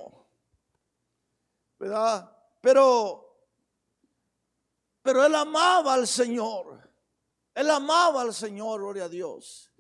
¿verdad? 1.77 2.31
Pero, 2.61 3.49
pero 5.03 5.27
él 5.27 5.35
amaba 5.35 5.95
al 5.95 6.07
Señor. 6.07 6.89
Él 7.53 7.69
amaba 7.69 8.23
al 8.23 8.33
Señor, 8.33 8.81
gloria 8.81 9.05
a 9.07 9.09
Dios. 9.09 9.73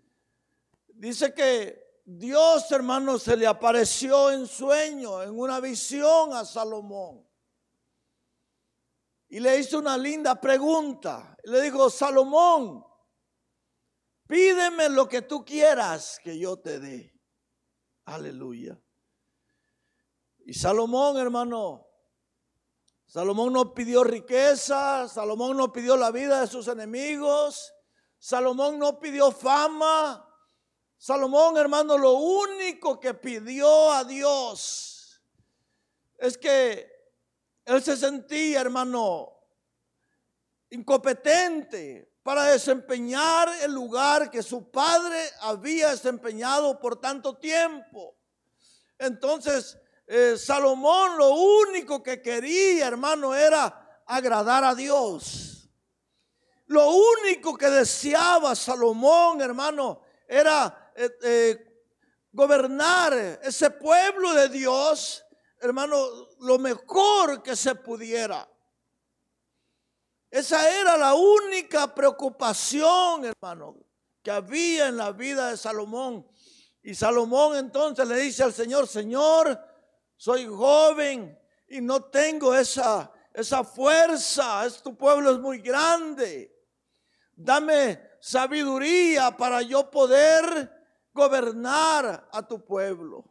Dice 0.89 1.33
que 1.33 2.03
Dios, 2.05 2.69
hermano, 2.73 3.17
se 3.17 3.37
le 3.37 3.47
apareció 3.47 4.33
en 4.33 4.49
sueño, 4.49 5.23
en 5.23 5.39
una 5.39 5.61
visión 5.61 6.33
a 6.35 6.45
Salomón 6.45 7.25
y 9.29 9.39
le 9.39 9.57
hizo 9.57 9.79
una 9.79 9.97
linda 9.97 10.41
pregunta. 10.41 11.37
Le 11.45 11.61
dijo, 11.63 11.89
Salomón, 11.89 12.85
pídeme 14.27 14.89
lo 14.89 15.09
que 15.09 15.23
tú 15.23 15.45
quieras 15.45 16.19
que 16.25 16.37
yo 16.37 16.59
te 16.59 16.81
dé. 16.81 17.20
Aleluya. 18.11 18.77
Y 20.45 20.53
Salomón, 20.53 21.17
hermano, 21.17 21.87
Salomón 23.07 23.53
no 23.53 23.73
pidió 23.73 24.03
riqueza, 24.03 25.07
Salomón 25.07 25.57
no 25.57 25.73
pidió 25.73 25.97
la 25.97 26.11
vida 26.11 26.41
de 26.41 26.49
sus 26.49 26.67
enemigos, 26.67 27.73
Salomón 28.19 28.81
no 28.81 28.99
pidió 28.99 29.31
fama. 29.31 30.27
Salomón, 30.99 31.57
hermano, 31.57 31.97
lo 31.97 32.15
único 32.15 32.99
que 32.99 33.15
pidió 33.15 33.93
a 33.93 34.03
Dios 34.03 35.23
es 36.19 36.37
que 36.37 36.91
él 37.65 37.81
se 37.81 37.97
sentía, 37.97 38.61
hermano, 38.61 39.33
incompetente 40.71 42.10
para 42.23 42.45
desempeñar 42.45 43.49
el 43.63 43.73
lugar 43.73 44.31
que 44.31 44.43
su 44.43 44.71
padre 44.71 45.19
había 45.41 45.91
desempeñado 45.91 46.79
por 46.79 47.01
tanto 47.01 47.37
tiempo. 47.39 48.17
Entonces, 48.99 49.79
eh, 50.07 50.37
Salomón 50.37 51.17
lo 51.17 51.31
único 51.31 52.03
que 52.03 52.21
quería, 52.21 52.87
hermano, 52.87 53.35
era 53.35 54.03
agradar 54.07 54.65
a 54.65 54.75
Dios. 54.75 55.69
Lo 56.67 56.91
único 56.91 57.57
que 57.57 57.69
deseaba 57.69 58.55
Salomón, 58.55 59.41
hermano, 59.41 60.03
era 60.29 60.93
eh, 60.95 61.11
eh, 61.23 61.85
gobernar 62.33 63.41
ese 63.43 63.71
pueblo 63.71 64.35
de 64.35 64.49
Dios 64.49 65.25
hermano, 65.61 66.29
lo 66.41 66.59
mejor 66.59 67.43
que 67.43 67.55
se 67.55 67.75
pudiera. 67.75 68.49
Esa 70.31 70.71
era 70.81 70.97
la 70.97 71.15
única 71.15 71.93
preocupación, 71.93 73.25
hermano, 73.25 73.77
que 74.23 74.31
había 74.31 74.89
en 74.89 74.97
la 74.97 75.11
vida 75.11 75.51
de 75.51 75.57
Salomón. 75.57 76.27
Y 76.83 76.95
Salomón 76.95 77.57
entonces 77.57 78.07
le 78.07 78.17
dice 78.17 78.45
al 78.45 78.53
Señor, 78.53 78.87
Señor, 78.87 79.59
soy 80.17 80.47
joven 80.47 81.37
y 81.69 81.81
no 81.81 82.05
tengo 82.05 82.55
esa, 82.55 83.13
esa 83.35 83.65
fuerza, 83.65 84.65
es, 84.67 84.83
tu 84.83 84.97
pueblo 84.97 85.33
es 85.33 85.39
muy 85.39 85.59
grande. 85.59 86.55
Dame 87.35 88.01
sabiduría 88.21 89.37
para 89.37 89.63
yo 89.63 89.91
poder 89.91 90.71
gobernar 91.13 92.29
a 92.31 92.47
tu 92.47 92.65
pueblo. 92.65 93.25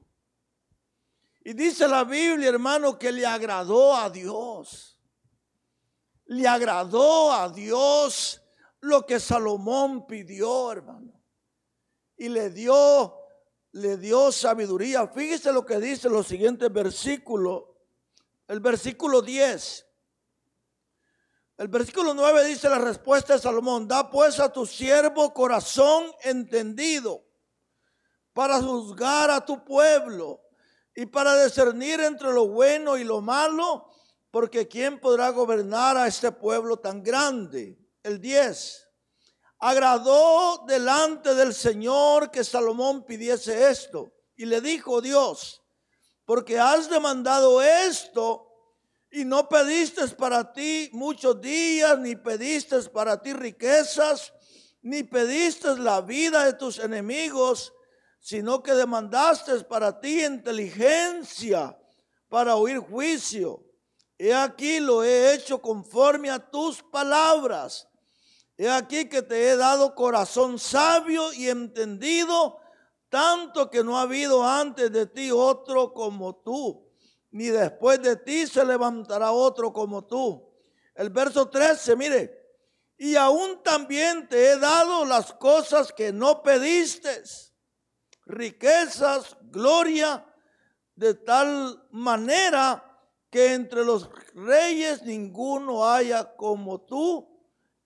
Y 1.42 1.54
dice 1.54 1.88
la 1.88 2.04
Biblia, 2.04 2.50
hermano, 2.50 3.00
que 3.00 3.12
le 3.12 3.26
agradó 3.26 3.96
a 3.96 4.10
Dios. 4.10 4.89
Le 6.30 6.48
agradó 6.48 7.32
a 7.32 7.50
Dios 7.50 8.42
lo 8.82 9.06
que 9.06 9.20
Salomón 9.20 10.06
pidió, 10.06 10.72
hermano. 10.72 11.12
Y 12.18 12.30
le 12.30 12.52
dio, 12.52 13.16
le 13.72 13.98
dio 13.98 14.32
sabiduría. 14.32 15.08
Fíjese 15.08 15.52
lo 15.52 15.66
que 15.66 15.80
dice 15.80 16.08
los 16.08 16.28
siguientes 16.28 16.72
versículos. 16.72 17.64
El 18.48 18.60
versículo 18.60 19.24
10. 19.24 19.88
El 21.58 21.68
versículo 21.68 22.14
9 22.14 22.46
dice 22.46 22.70
la 22.70 22.78
respuesta 22.78 23.34
de 23.34 23.40
Salomón, 23.40 23.88
da 23.88 24.12
pues 24.12 24.40
a 24.40 24.54
tu 24.54 24.68
siervo 24.68 25.34
corazón 25.34 26.12
entendido 26.22 27.26
para 28.34 28.62
juzgar 28.62 29.32
a 29.32 29.44
tu 29.44 29.66
pueblo 29.66 30.44
y 30.96 31.08
para 31.08 31.44
discernir 31.44 32.00
entre 32.02 32.32
lo 32.32 32.48
bueno 32.48 32.98
y 32.98 33.04
lo 33.04 33.20
malo, 33.20 33.89
porque 34.32 34.68
¿quién 34.68 35.00
podrá 35.00 35.30
gobernar 35.30 35.98
a 35.98 36.08
este 36.08 36.32
pueblo 36.32 36.78
tan 36.78 37.02
grande? 37.02 37.78
El 38.04 38.20
10. 38.20 38.88
Agradó 39.60 40.64
delante 40.68 41.36
del 41.36 41.54
Señor 41.54 42.32
que 42.32 42.44
Salomón 42.44 43.06
pidiese 43.06 43.70
esto. 43.70 44.14
Y 44.36 44.46
le 44.46 44.62
dijo 44.62 45.02
Dios, 45.02 45.62
porque 46.24 46.60
has 46.60 46.90
demandado 46.90 47.62
esto 47.62 48.46
y 49.12 49.26
no 49.26 49.50
pediste 49.50 50.08
para 50.10 50.54
ti 50.54 50.90
muchos 50.94 51.42
días, 51.42 51.98
ni 52.00 52.16
pediste 52.16 52.82
para 52.84 53.22
ti 53.22 53.34
riquezas, 53.34 54.32
ni 54.82 55.04
pediste 55.04 55.76
la 55.78 56.02
vida 56.02 56.46
de 56.46 56.54
tus 56.54 56.80
enemigos, 56.80 57.74
sino 58.20 58.62
que 58.62 58.74
demandaste 58.74 59.60
para 59.62 60.00
ti 60.00 60.24
inteligencia 60.24 61.78
para 62.30 62.56
oír 62.56 62.78
juicio. 62.80 63.69
He 64.20 64.32
aquí 64.32 64.80
lo 64.80 65.04
he 65.04 65.34
hecho 65.34 65.60
conforme 65.60 66.30
a 66.30 66.38
tus 66.38 66.84
palabras. 66.84 67.88
He 68.56 68.70
aquí 68.70 69.10
que 69.10 69.24
te 69.24 69.50
he 69.50 69.56
dado 69.56 69.96
corazón 69.96 70.60
sabio 70.60 71.34
y 71.34 71.50
entendido, 71.50 72.60
tanto 73.10 73.72
que 73.72 73.84
no 73.84 73.98
ha 73.98 74.04
habido 74.04 74.46
antes 74.46 74.92
de 74.92 75.08
ti 75.08 75.32
otro 75.32 75.94
como 75.94 76.36
tú 76.36 76.86
ni 77.32 77.46
después 77.46 78.02
de 78.02 78.16
ti 78.16 78.48
se 78.48 78.66
levantará 78.66 79.32
otro 79.32 79.72
como 79.72 80.06
tú. 80.06 80.52
El 80.96 81.10
verso 81.10 81.48
13, 81.50 81.96
mire, 81.96 82.36
y 82.98 83.16
aún 83.16 83.62
también 83.64 84.28
te 84.28 84.52
he 84.52 84.58
dado 84.58 85.06
las 85.06 85.34
cosas 85.34 85.94
que 85.94 86.12
no 86.12 86.42
pediste, 86.42 87.24
riquezas, 88.26 89.38
gloria, 89.44 90.26
de 90.96 91.14
tal 91.14 91.88
manera 91.92 92.89
que 93.30 93.54
entre 93.54 93.86
los 93.86 94.10
reyes 94.34 95.04
ninguno 95.04 95.88
haya 95.88 96.36
como 96.36 96.82
tú 96.82 97.28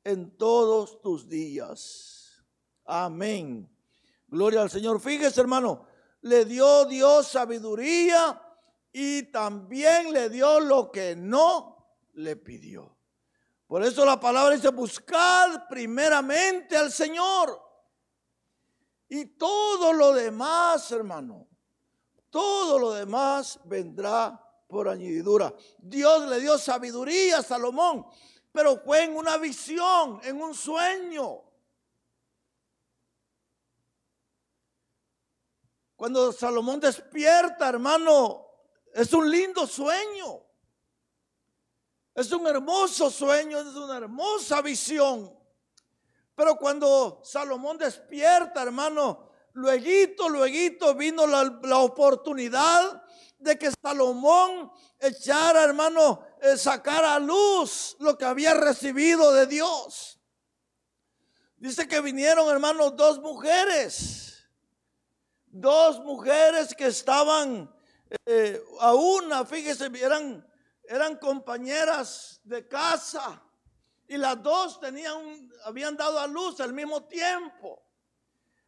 en 0.03 0.37
todos 0.37 1.01
tus 1.01 1.27
días. 1.27 2.43
Amén. 2.85 3.69
Gloria 4.27 4.61
al 4.61 4.69
Señor. 4.69 4.99
Fíjese, 4.99 5.41
hermano, 5.41 5.85
le 6.21 6.45
dio 6.45 6.85
Dios 6.85 7.27
sabiduría 7.27 8.41
y 8.91 9.23
también 9.23 10.13
le 10.13 10.29
dio 10.29 10.59
lo 10.59 10.91
que 10.91 11.15
no 11.15 11.97
le 12.13 12.35
pidió. 12.35 12.97
Por 13.67 13.83
eso 13.83 14.05
la 14.05 14.19
palabra 14.19 14.55
dice, 14.55 14.69
buscad 14.69 15.67
primeramente 15.67 16.77
al 16.77 16.91
Señor. 16.91 17.59
Y 19.09 19.25
todo 19.37 19.93
lo 19.93 20.13
demás, 20.13 20.91
hermano, 20.91 21.47
todo 22.29 22.79
lo 22.79 22.93
demás 22.93 23.59
vendrá 23.65 24.39
por 24.73 24.89
añadidura. 24.89 25.53
Dios 25.77 26.27
le 26.27 26.41
dio 26.41 26.57
sabiduría 26.57 27.37
a 27.37 27.43
Salomón, 27.43 28.05
pero 28.51 28.77
fue 28.77 29.03
en 29.03 29.15
una 29.15 29.37
visión, 29.37 30.19
en 30.23 30.41
un 30.41 30.53
sueño. 30.53 31.41
Cuando 35.95 36.33
Salomón 36.33 36.81
despierta, 36.81 37.69
hermano, 37.69 38.45
es 38.93 39.13
un 39.13 39.29
lindo 39.29 39.65
sueño. 39.65 40.41
Es 42.13 42.31
un 42.31 42.45
hermoso 42.45 43.09
sueño, 43.09 43.59
es 43.59 43.67
una 43.67 43.97
hermosa 43.97 44.61
visión. 44.61 45.33
Pero 46.35 46.57
cuando 46.57 47.21
Salomón 47.23 47.77
despierta, 47.77 48.63
hermano, 48.63 49.29
luego, 49.53 50.29
luego 50.29 50.93
vino 50.95 51.27
la, 51.27 51.59
la, 51.63 51.77
oportunidad 51.79 53.03
de 53.39 53.57
que 53.57 53.71
Salomón 53.81 54.71
echara, 54.99 55.63
hermano, 55.63 56.25
eh, 56.41 56.57
sacara 56.57 57.15
a 57.15 57.19
luz 57.19 57.95
lo 57.99 58.17
que 58.17 58.25
había 58.25 58.53
recibido 58.53 59.31
de 59.33 59.47
Dios. 59.47 60.19
Dice 61.57 61.87
que 61.87 62.01
vinieron, 62.01 62.49
hermano, 62.49 62.91
dos 62.91 63.19
mujeres. 63.19 64.43
Dos 65.45 65.99
mujeres 65.99 66.73
que 66.75 66.87
estaban 66.87 67.73
eh, 68.25 68.61
a 68.79 68.93
una, 68.93 69.45
fíjese, 69.45 69.89
eran, 70.01 70.45
eran 70.83 71.17
compañeras 71.17 72.41
de 72.43 72.67
casa 72.67 73.41
y 74.07 74.17
las 74.17 74.41
dos 74.41 74.79
tenían, 74.79 75.51
habían 75.63 75.95
dado 75.95 76.19
a 76.19 76.27
luz 76.27 76.59
al 76.59 76.73
mismo 76.73 77.03
tiempo. 77.03 77.82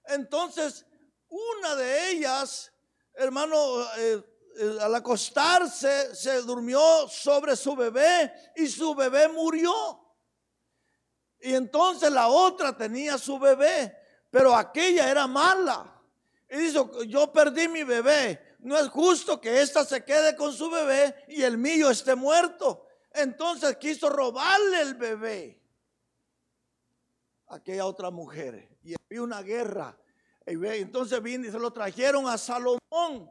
Entonces, 0.08 0.86
una 1.30 1.76
de 1.76 2.12
ellas, 2.12 2.72
hermano, 3.14 3.82
eh, 3.98 4.24
eh, 4.58 4.78
al 4.82 4.96
acostarse, 4.96 6.16
se 6.16 6.42
durmió 6.42 7.08
sobre 7.10 7.56
su 7.56 7.76
bebé 7.76 8.32
y 8.56 8.68
su 8.68 8.96
bebé 8.96 9.28
murió. 9.28 10.02
Y 11.40 11.54
entonces 11.54 12.12
la 12.12 12.28
otra 12.28 12.76
tenía 12.76 13.18
su 13.18 13.38
bebé, 13.38 13.96
pero 14.32 14.56
aquella 14.56 15.10
era 15.10 15.28
mala. 15.28 16.02
Y 16.50 16.58
dice, 16.58 16.80
yo 17.08 17.32
perdí 17.34 17.68
mi 17.68 17.84
bebé, 17.84 18.56
no 18.60 18.78
es 18.78 18.88
justo 18.88 19.42
que 19.42 19.62
ésta 19.62 19.84
se 19.84 20.04
quede 20.04 20.36
con 20.36 20.54
su 20.54 20.70
bebé 20.70 21.26
y 21.28 21.44
el 21.44 21.58
mío 21.58 21.90
esté 21.90 22.16
muerto. 22.16 22.88
Entonces 23.12 23.78
quiso 23.78 24.10
robarle 24.10 24.82
el 24.82 24.96
bebé 24.96 25.62
a 27.48 27.56
aquella 27.56 27.86
otra 27.86 28.10
mujer. 28.10 28.75
Y 28.86 28.94
había 28.94 29.24
una 29.24 29.42
guerra. 29.42 29.98
Entonces 30.46 31.22
vino 31.22 31.48
y 31.48 31.52
se 31.52 31.60
lo 31.60 31.74
trajeron 31.74 32.28
a 32.28 32.38
Salomón. 32.38 33.30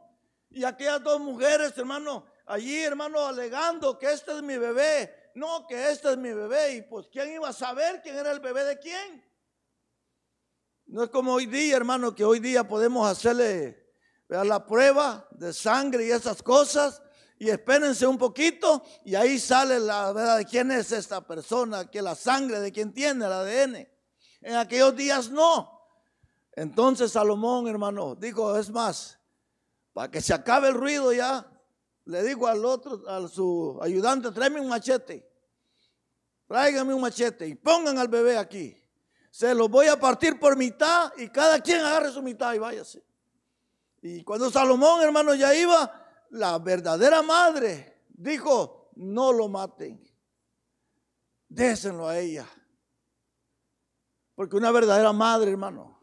Y 0.49 0.63
aquellas 0.63 1.01
dos 1.01 1.19
mujeres, 1.19 1.77
hermano, 1.77 2.25
allí, 2.45 2.83
hermano, 2.83 3.25
alegando 3.25 3.97
que 3.97 4.11
este 4.11 4.35
es 4.35 4.43
mi 4.43 4.57
bebé. 4.57 5.31
No, 5.33 5.65
que 5.65 5.89
este 5.89 6.11
es 6.11 6.17
mi 6.17 6.33
bebé. 6.33 6.75
Y 6.75 6.81
pues, 6.81 7.07
¿quién 7.11 7.31
iba 7.31 7.49
a 7.49 7.53
saber 7.53 8.01
quién 8.03 8.17
era 8.17 8.31
el 8.31 8.41
bebé 8.41 8.65
de 8.65 8.77
quién? 8.77 9.23
No 10.87 11.03
es 11.03 11.09
como 11.09 11.33
hoy 11.33 11.45
día, 11.45 11.77
hermano, 11.77 12.13
que 12.13 12.25
hoy 12.25 12.39
día 12.39 12.67
podemos 12.67 13.09
hacerle 13.09 13.81
la 14.27 14.65
prueba 14.65 15.27
de 15.31 15.53
sangre 15.53 16.05
y 16.05 16.11
esas 16.11 16.43
cosas 16.43 17.01
y 17.37 17.49
espérense 17.49 18.05
un 18.05 18.17
poquito 18.17 18.83
y 19.03 19.15
ahí 19.15 19.39
sale 19.39 19.79
la 19.79 20.11
verdad 20.11 20.37
de 20.37 20.45
quién 20.45 20.71
es 20.71 20.91
esta 20.91 21.25
persona, 21.25 21.89
que 21.89 22.01
la 22.01 22.15
sangre 22.15 22.59
de 22.59 22.71
quién 22.71 22.93
tiene 22.93 23.25
el 23.25 23.31
ADN. 23.31 23.94
En 24.45 24.53
aquellos 24.57 24.95
días 24.95 25.31
no. 25.31 25.81
Entonces 26.51 27.11
Salomón, 27.13 27.67
hermano, 27.67 28.13
dijo, 28.13 28.55
es 28.55 28.69
más, 28.69 29.17
para 29.91 30.11
que 30.11 30.21
se 30.21 30.35
acabe 30.35 30.67
el 30.67 30.75
ruido 30.75 31.11
ya, 31.11 31.51
le 32.05 32.21
digo 32.21 32.45
al 32.45 32.63
otro, 32.63 33.01
a 33.09 33.27
su 33.27 33.79
ayudante, 33.81 34.29
tráeme 34.29 34.61
un 34.61 34.69
machete. 34.69 35.27
Tráigame 36.47 36.93
un 36.93 37.01
machete 37.01 37.47
y 37.47 37.55
pongan 37.55 37.97
al 37.97 38.07
bebé 38.07 38.37
aquí. 38.37 38.79
Se 39.31 39.55
lo 39.55 39.67
voy 39.67 39.87
a 39.87 39.99
partir 39.99 40.39
por 40.39 40.55
mitad 40.55 41.11
y 41.17 41.29
cada 41.29 41.59
quien 41.59 41.79
agarre 41.79 42.11
su 42.11 42.21
mitad 42.21 42.53
y 42.53 42.59
váyase. 42.59 43.03
Y 44.03 44.23
cuando 44.23 44.51
Salomón, 44.51 45.01
hermano, 45.01 45.33
ya 45.33 45.55
iba, 45.55 45.91
la 46.29 46.59
verdadera 46.59 47.23
madre 47.23 48.03
dijo, 48.09 48.91
no 48.97 49.33
lo 49.33 49.47
maten, 49.47 50.07
désenlo 51.49 52.07
a 52.07 52.19
ella. 52.19 52.47
Porque 54.35 54.57
una 54.57 54.71
verdadera 54.71 55.13
madre, 55.13 55.51
hermano, 55.51 55.97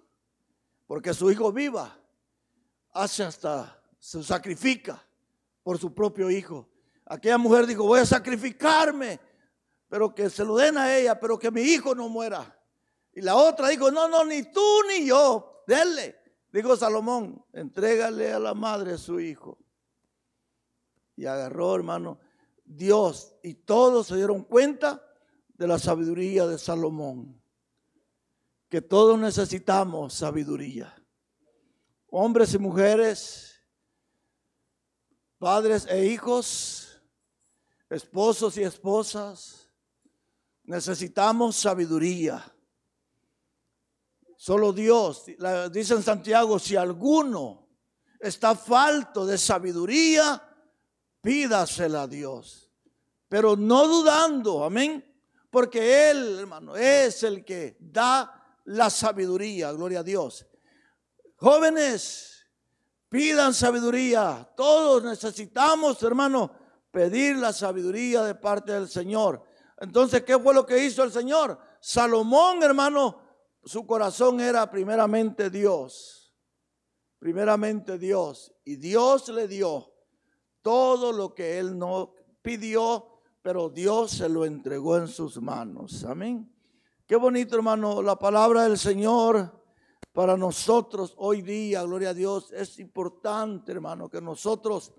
porque 0.87 1.13
su 1.15 1.31
hijo 1.31 1.53
viva, 1.53 1.97
hace 2.93 3.23
hasta, 3.23 3.81
se 3.99 4.23
sacrifica 4.23 5.03
por 5.63 5.79
su 5.79 5.95
propio 5.95 6.31
hijo. 6.31 6.69
Aquella 7.05 7.39
mujer 7.39 7.67
dijo, 7.67 7.85
voy 7.85 8.01
a 8.01 8.07
sacrificarme, 8.07 9.21
pero 9.89 10.15
que 10.15 10.31
se 10.31 10.45
lo 10.45 10.57
den 10.57 10.79
a 10.79 10.97
ella, 10.97 11.21
pero 11.21 11.39
que 11.39 11.51
mi 11.51 11.61
hijo 11.61 11.95
no 11.95 12.09
muera. 12.09 12.59
Y 13.13 13.21
la 13.21 13.37
otra 13.37 13.69
dijo, 13.69 13.91
no, 13.91 14.09
no, 14.09 14.25
ni 14.25 14.43
tú 14.45 14.67
ni 14.89 15.07
yo, 15.07 15.63
denle. 15.67 16.19
Dijo 16.51 16.77
Salomón, 16.77 17.45
entrégale 17.53 18.33
a 18.33 18.39
la 18.39 18.55
madre 18.55 18.93
a 18.93 18.99
su 18.99 19.21
hijo. 19.21 19.59
Y 21.17 21.27
agarró, 21.27 21.75
hermano, 21.75 22.19
Dios. 22.65 23.35
Y 23.43 23.55
todos 23.55 24.07
se 24.07 24.17
dieron 24.17 24.43
cuenta 24.43 25.03
de 25.49 25.67
la 25.67 25.79
sabiduría 25.79 26.47
de 26.47 26.59
Salomón. 26.59 27.42
Que 28.73 28.81
todos 28.81 29.19
necesitamos 29.19 30.15
sabiduría. 30.15 30.97
Hombres 32.09 32.55
y 32.55 32.59
mujeres, 32.59 33.63
padres 35.37 35.87
e 35.91 36.07
hijos, 36.07 36.99
esposos 37.91 38.57
y 38.57 38.63
esposas, 38.63 39.69
necesitamos 40.63 41.55
sabiduría. 41.57 42.51
Solo 44.39 44.73
Dios, 44.73 45.27
dice 45.71 45.93
en 45.93 46.03
Santiago, 46.03 46.59
si 46.59 46.75
alguno 46.75 47.69
está 48.21 48.55
falto 48.55 49.27
de 49.27 49.37
sabiduría, 49.37 50.43
pídasela 51.21 52.05
a 52.05 52.09
Dios. 52.09 52.73
Pero 53.29 53.55
no 53.55 53.87
dudando, 53.87 54.65
amén. 54.65 55.05
Porque 55.51 56.09
Él, 56.09 56.39
hermano, 56.39 56.75
es 56.75 57.23
el 57.23 57.45
que 57.45 57.77
da 57.79 58.39
la 58.65 58.91
sabiduría, 58.91 59.73
gloria 59.73 60.01
a 60.01 60.05
Dios. 60.05 60.47
Jóvenes, 61.37 62.47
pidan 63.09 63.53
sabiduría. 63.53 64.49
Todos 64.57 65.03
necesitamos, 65.03 66.03
hermano, 66.03 66.53
pedir 66.91 67.37
la 67.37 67.53
sabiduría 67.53 68.23
de 68.23 68.35
parte 68.35 68.73
del 68.73 68.89
Señor. 68.89 69.43
Entonces, 69.79 70.23
¿qué 70.23 70.39
fue 70.39 70.55
lo 70.55 70.65
que 70.65 70.85
hizo 70.85 71.03
el 71.03 71.11
Señor? 71.11 71.59
Salomón, 71.81 72.63
hermano, 72.63 73.21
su 73.65 73.87
corazón 73.87 74.41
era 74.41 74.71
primeramente 74.71 75.51
Dios. 75.51 76.33
Primeramente 77.19 77.99
Dios. 77.99 78.55
Y 78.65 78.77
Dios 78.77 79.29
le 79.29 79.49
dio 79.49 79.93
todo 80.61 81.13
lo 81.13 81.35
que 81.35 81.59
él 81.59 81.77
no 81.77 82.15
pidió, 82.41 83.21
pero 83.43 83.69
Dios 83.69 84.13
se 84.13 84.29
lo 84.29 84.45
entregó 84.45 84.97
en 84.97 85.09
sus 85.09 85.41
manos. 85.41 86.05
Amén. 86.05 86.52
Qué 87.07 87.17
bonito, 87.17 87.57
hermano, 87.57 88.01
la 88.01 88.17
palabra 88.17 88.63
del 88.63 88.79
Señor 88.79 89.61
para 90.13 90.37
nosotros 90.37 91.13
hoy 91.17 91.43
día, 91.43 91.83
gloria 91.83 92.11
a 92.11 92.15
Dios, 92.15 92.53
es 92.53 92.79
importante, 92.79 93.73
hermano, 93.73 94.09
que 94.09 94.21
nosotros 94.21 94.93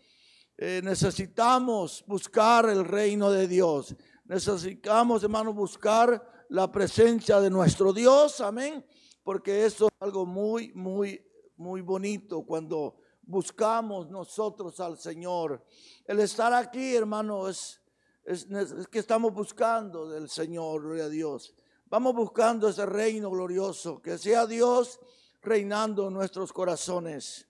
eh, 0.57 0.81
necesitamos 0.83 2.03
buscar 2.05 2.67
el 2.67 2.83
reino 2.83 3.31
de 3.31 3.47
Dios. 3.47 3.95
Necesitamos, 4.25 5.23
hermano, 5.23 5.53
buscar 5.53 6.45
la 6.49 6.69
presencia 6.69 7.39
de 7.39 7.49
nuestro 7.49 7.93
Dios, 7.93 8.41
amén, 8.41 8.85
porque 9.23 9.65
eso 9.65 9.87
es 9.87 9.93
algo 10.01 10.25
muy, 10.25 10.73
muy, 10.73 11.25
muy 11.55 11.79
bonito 11.79 12.45
cuando 12.45 12.97
buscamos 13.21 14.09
nosotros 14.09 14.77
al 14.81 14.97
Señor. 14.97 15.65
El 16.05 16.19
estar 16.19 16.53
aquí, 16.53 16.95
hermano, 16.95 17.47
es 17.47 17.79
es, 18.25 18.47
que 18.89 18.99
estamos 18.99 19.33
buscando 19.33 20.09
del 20.09 20.29
Señor, 20.29 20.81
gloria 20.81 21.05
a 21.05 21.09
Dios. 21.09 21.53
Vamos 21.93 22.15
buscando 22.15 22.67
ese 22.67 22.87
reino 22.87 23.29
glorioso, 23.29 24.01
que 24.01 24.17
sea 24.17 24.47
Dios 24.47 24.99
reinando 25.43 26.07
en 26.07 26.15
nuestros 26.15 26.51
corazones. 26.51 27.47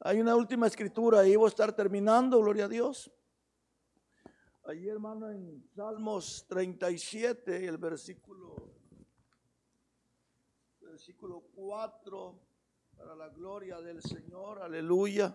Hay 0.00 0.20
una 0.20 0.36
última 0.36 0.66
escritura, 0.66 1.26
y 1.26 1.34
voy 1.34 1.46
a 1.46 1.48
estar 1.48 1.74
terminando, 1.74 2.38
gloria 2.42 2.66
a 2.66 2.68
Dios. 2.68 3.10
Allí, 4.64 4.86
hermano, 4.86 5.30
en 5.30 5.66
Salmos 5.74 6.44
37, 6.46 7.66
el 7.66 7.78
versículo, 7.78 8.54
versículo 10.82 11.44
4, 11.54 12.38
para 12.98 13.16
la 13.16 13.30
gloria 13.30 13.80
del 13.80 14.02
Señor, 14.02 14.60
aleluya. 14.60 15.34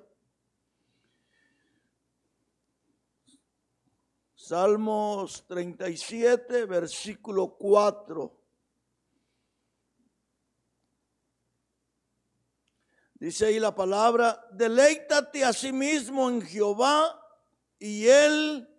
Salmos 4.48 5.48
37, 5.48 6.66
versículo 6.66 7.58
4. 7.58 8.32
Dice 13.16 13.48
ahí 13.48 13.60
la 13.60 13.74
palabra, 13.74 14.48
deleítate 14.52 15.44
a 15.44 15.52
sí 15.52 15.72
mismo 15.72 16.30
en 16.30 16.44
Jehová 16.44 17.20
y 17.80 18.06
él 18.08 18.70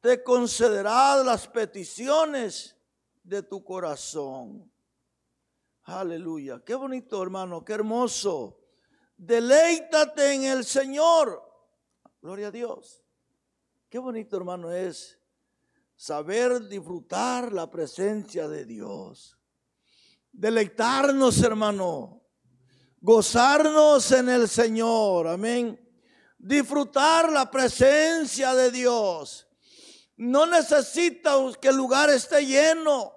te 0.00 0.24
concederá 0.24 1.22
las 1.22 1.46
peticiones 1.46 2.76
de 3.22 3.44
tu 3.44 3.62
corazón. 3.62 4.68
Aleluya. 5.84 6.64
Qué 6.64 6.74
bonito, 6.74 7.22
hermano, 7.22 7.64
qué 7.64 7.74
hermoso. 7.74 8.58
Deleítate 9.16 10.32
en 10.32 10.44
el 10.46 10.64
Señor. 10.64 11.48
Gloria 12.20 12.48
a 12.48 12.50
Dios. 12.50 13.05
Qué 13.96 14.00
bonito, 14.00 14.36
hermano, 14.36 14.70
es 14.70 15.18
saber 15.96 16.68
disfrutar 16.68 17.50
la 17.50 17.70
presencia 17.70 18.46
de 18.46 18.66
Dios. 18.66 19.38
Deleitarnos, 20.30 21.42
hermano. 21.42 22.22
Gozarnos 23.00 24.12
en 24.12 24.28
el 24.28 24.50
Señor. 24.50 25.26
Amén. 25.28 25.80
Disfrutar 26.36 27.32
la 27.32 27.50
presencia 27.50 28.54
de 28.54 28.70
Dios. 28.70 29.48
No 30.18 30.44
necesita 30.44 31.34
que 31.58 31.68
el 31.68 31.76
lugar 31.76 32.10
esté 32.10 32.44
lleno. 32.44 33.14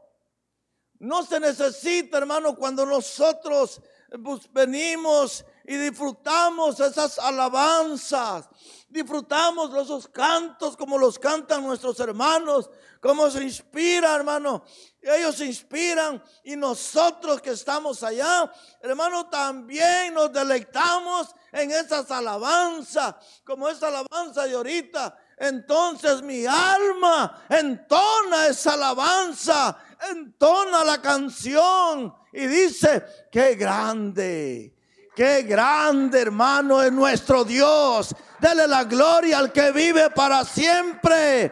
No 0.98 1.26
se 1.26 1.42
necesita, 1.42 2.20
hermano, 2.20 2.56
cuando 2.56 2.86
nosotros 2.86 3.82
pues, 4.24 4.50
venimos 4.54 5.44
y 5.70 5.78
disfrutamos 5.78 6.80
esas 6.80 7.20
alabanzas, 7.20 8.50
disfrutamos 8.90 9.72
esos 9.76 10.08
cantos 10.08 10.76
como 10.76 10.98
los 10.98 11.20
cantan 11.20 11.64
nuestros 11.64 12.00
hermanos, 12.00 12.72
como 13.00 13.30
se 13.30 13.44
inspira, 13.44 14.16
hermano. 14.16 14.64
Ellos 15.00 15.36
se 15.36 15.46
inspiran 15.46 16.24
y 16.44 16.56
nosotros 16.56 17.40
que 17.40 17.52
estamos 17.52 18.02
allá, 18.02 18.52
hermano, 18.82 19.30
también 19.30 20.16
nos 20.16 20.34
deleitamos 20.34 21.36
en 21.52 21.70
esas 21.70 22.10
alabanzas, 22.10 23.14
como 23.46 23.70
esa 23.70 23.90
alabanza 23.90 24.46
de 24.46 24.56
ahorita. 24.56 25.16
Entonces 25.38 26.24
mi 26.24 26.48
alma 26.48 27.46
entona 27.48 28.48
esa 28.48 28.74
alabanza, 28.74 29.78
entona 30.10 30.84
la 30.84 31.00
canción 31.00 32.12
y 32.34 32.48
dice, 32.48 33.06
qué 33.32 33.54
grande 33.54 34.79
Qué 35.16 35.44
grande 35.44 36.22
hermano 36.22 36.82
es 36.82 36.92
nuestro 36.92 37.44
Dios. 37.44 38.16
Dele 38.40 38.68
la 38.68 38.86
gloria 38.86 39.40
al 39.40 39.52
que 39.52 39.72
vive 39.72 40.10
para 40.12 40.46
siempre. 40.46 41.52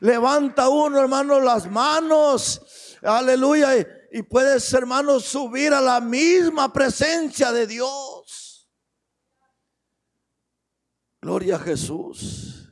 Levanta 0.00 0.68
uno, 0.68 1.00
hermano, 1.00 1.40
las 1.40 1.68
manos. 1.70 2.96
Aleluya. 3.02 3.70
Y 4.12 4.22
puedes, 4.22 4.72
hermano, 4.72 5.20
subir 5.20 5.74
a 5.74 5.80
la 5.80 6.00
misma 6.00 6.72
presencia 6.72 7.52
de 7.52 7.66
Dios. 7.66 8.68
Gloria 11.20 11.56
a 11.56 11.60
Jesús. 11.60 12.68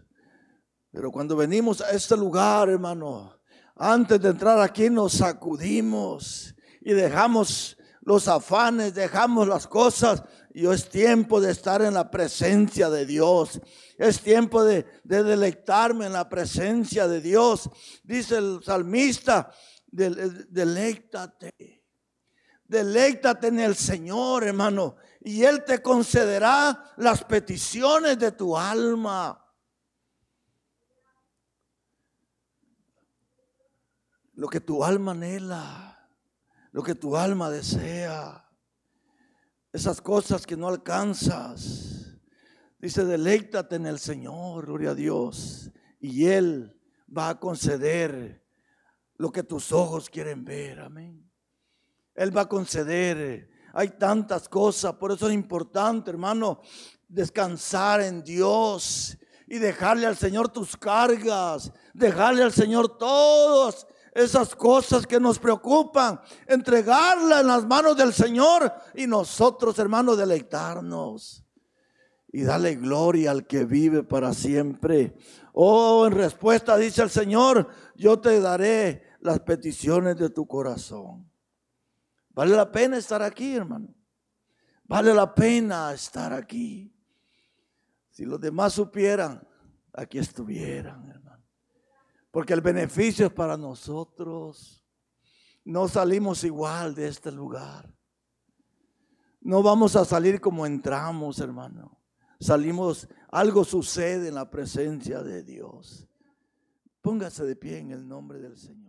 Pero 0.92 1.10
cuando 1.10 1.36
venimos 1.36 1.80
a 1.80 1.90
este 1.90 2.16
lugar, 2.16 2.70
hermano, 2.70 3.38
antes 3.74 4.20
de 4.20 4.30
entrar 4.30 4.58
aquí 4.60 4.88
nos 4.88 5.14
sacudimos 5.14 6.54
y 6.80 6.92
dejamos 6.94 7.75
los 8.06 8.26
afanes, 8.28 8.94
dejamos 8.94 9.48
las 9.48 9.66
cosas. 9.66 10.22
Y 10.54 10.66
es 10.68 10.88
tiempo 10.88 11.40
de 11.40 11.50
estar 11.50 11.82
en 11.82 11.92
la 11.92 12.08
presencia 12.08 12.88
de 12.88 13.04
Dios. 13.04 13.60
Es 13.98 14.20
tiempo 14.20 14.62
de, 14.64 14.86
deleitarme 15.02 16.06
en 16.06 16.12
la 16.12 16.28
presencia 16.28 17.08
de 17.08 17.20
Dios. 17.20 17.68
Dice 18.04 18.38
el 18.38 18.60
salmista, 18.64 19.52
deleítate. 19.88 21.82
Deleítate 22.64 23.48
en 23.48 23.58
el 23.58 23.74
Señor, 23.74 24.44
hermano. 24.44 24.96
Y 25.20 25.42
Él 25.42 25.64
te 25.64 25.82
concederá 25.82 26.94
las 26.98 27.24
peticiones 27.24 28.20
de 28.20 28.30
tu 28.30 28.56
alma. 28.56 29.44
Lo 34.34 34.46
que 34.46 34.60
tu 34.60 34.84
alma 34.84 35.10
anhela 35.10 35.95
lo 36.76 36.82
que 36.82 36.94
tu 36.94 37.16
alma 37.16 37.48
desea, 37.48 38.46
esas 39.72 39.98
cosas 40.02 40.46
que 40.46 40.58
no 40.58 40.68
alcanzas. 40.68 42.18
Dice, 42.78 43.06
deleítate 43.06 43.76
en 43.76 43.86
el 43.86 43.98
Señor, 43.98 44.66
gloria 44.66 44.90
a 44.90 44.94
Dios, 44.94 45.70
y 45.98 46.26
Él 46.26 46.78
va 47.08 47.30
a 47.30 47.40
conceder 47.40 48.44
lo 49.14 49.32
que 49.32 49.42
tus 49.42 49.72
ojos 49.72 50.10
quieren 50.10 50.44
ver, 50.44 50.80
amén. 50.80 51.32
Él 52.14 52.36
va 52.36 52.42
a 52.42 52.48
conceder. 52.50 53.48
Hay 53.72 53.96
tantas 53.96 54.46
cosas, 54.46 54.92
por 54.96 55.12
eso 55.12 55.28
es 55.28 55.34
importante, 55.34 56.10
hermano, 56.10 56.60
descansar 57.08 58.02
en 58.02 58.22
Dios 58.22 59.16
y 59.46 59.56
dejarle 59.56 60.04
al 60.04 60.18
Señor 60.18 60.50
tus 60.50 60.76
cargas, 60.76 61.72
dejarle 61.94 62.42
al 62.42 62.52
Señor 62.52 62.98
todos 62.98 63.86
esas 64.16 64.56
cosas 64.56 65.06
que 65.06 65.20
nos 65.20 65.38
preocupan, 65.38 66.20
entregarla 66.46 67.40
en 67.40 67.46
las 67.46 67.66
manos 67.66 67.96
del 67.96 68.12
Señor 68.12 68.72
y 68.94 69.06
nosotros, 69.06 69.78
hermanos, 69.78 70.16
deleitarnos 70.16 71.44
y 72.32 72.42
darle 72.42 72.76
gloria 72.76 73.30
al 73.30 73.46
que 73.46 73.64
vive 73.64 74.02
para 74.02 74.32
siempre. 74.32 75.16
Oh, 75.52 76.06
en 76.06 76.12
respuesta 76.12 76.76
dice 76.76 77.02
el 77.02 77.10
Señor, 77.10 77.68
yo 77.94 78.18
te 78.18 78.40
daré 78.40 79.02
las 79.20 79.40
peticiones 79.40 80.16
de 80.16 80.30
tu 80.30 80.46
corazón. 80.46 81.30
Vale 82.30 82.56
la 82.56 82.70
pena 82.70 82.96
estar 82.96 83.22
aquí, 83.22 83.54
hermano. 83.54 83.94
Vale 84.84 85.12
la 85.14 85.34
pena 85.34 85.92
estar 85.92 86.32
aquí. 86.32 86.92
Si 88.10 88.24
los 88.24 88.40
demás 88.40 88.72
supieran, 88.72 89.46
aquí 89.92 90.18
estuvieran, 90.18 91.06
hermano. 91.08 91.25
Porque 92.36 92.52
el 92.52 92.60
beneficio 92.60 93.28
es 93.28 93.32
para 93.32 93.56
nosotros. 93.56 94.84
No 95.64 95.88
salimos 95.88 96.44
igual 96.44 96.94
de 96.94 97.08
este 97.08 97.32
lugar. 97.32 97.90
No 99.40 99.62
vamos 99.62 99.96
a 99.96 100.04
salir 100.04 100.38
como 100.38 100.66
entramos, 100.66 101.40
hermano. 101.40 101.98
Salimos, 102.38 103.08
algo 103.30 103.64
sucede 103.64 104.28
en 104.28 104.34
la 104.34 104.50
presencia 104.50 105.22
de 105.22 105.44
Dios. 105.44 106.06
Póngase 107.00 107.42
de 107.42 107.56
pie 107.56 107.78
en 107.78 107.92
el 107.92 108.06
nombre 108.06 108.38
del 108.38 108.58
Señor. 108.58 108.85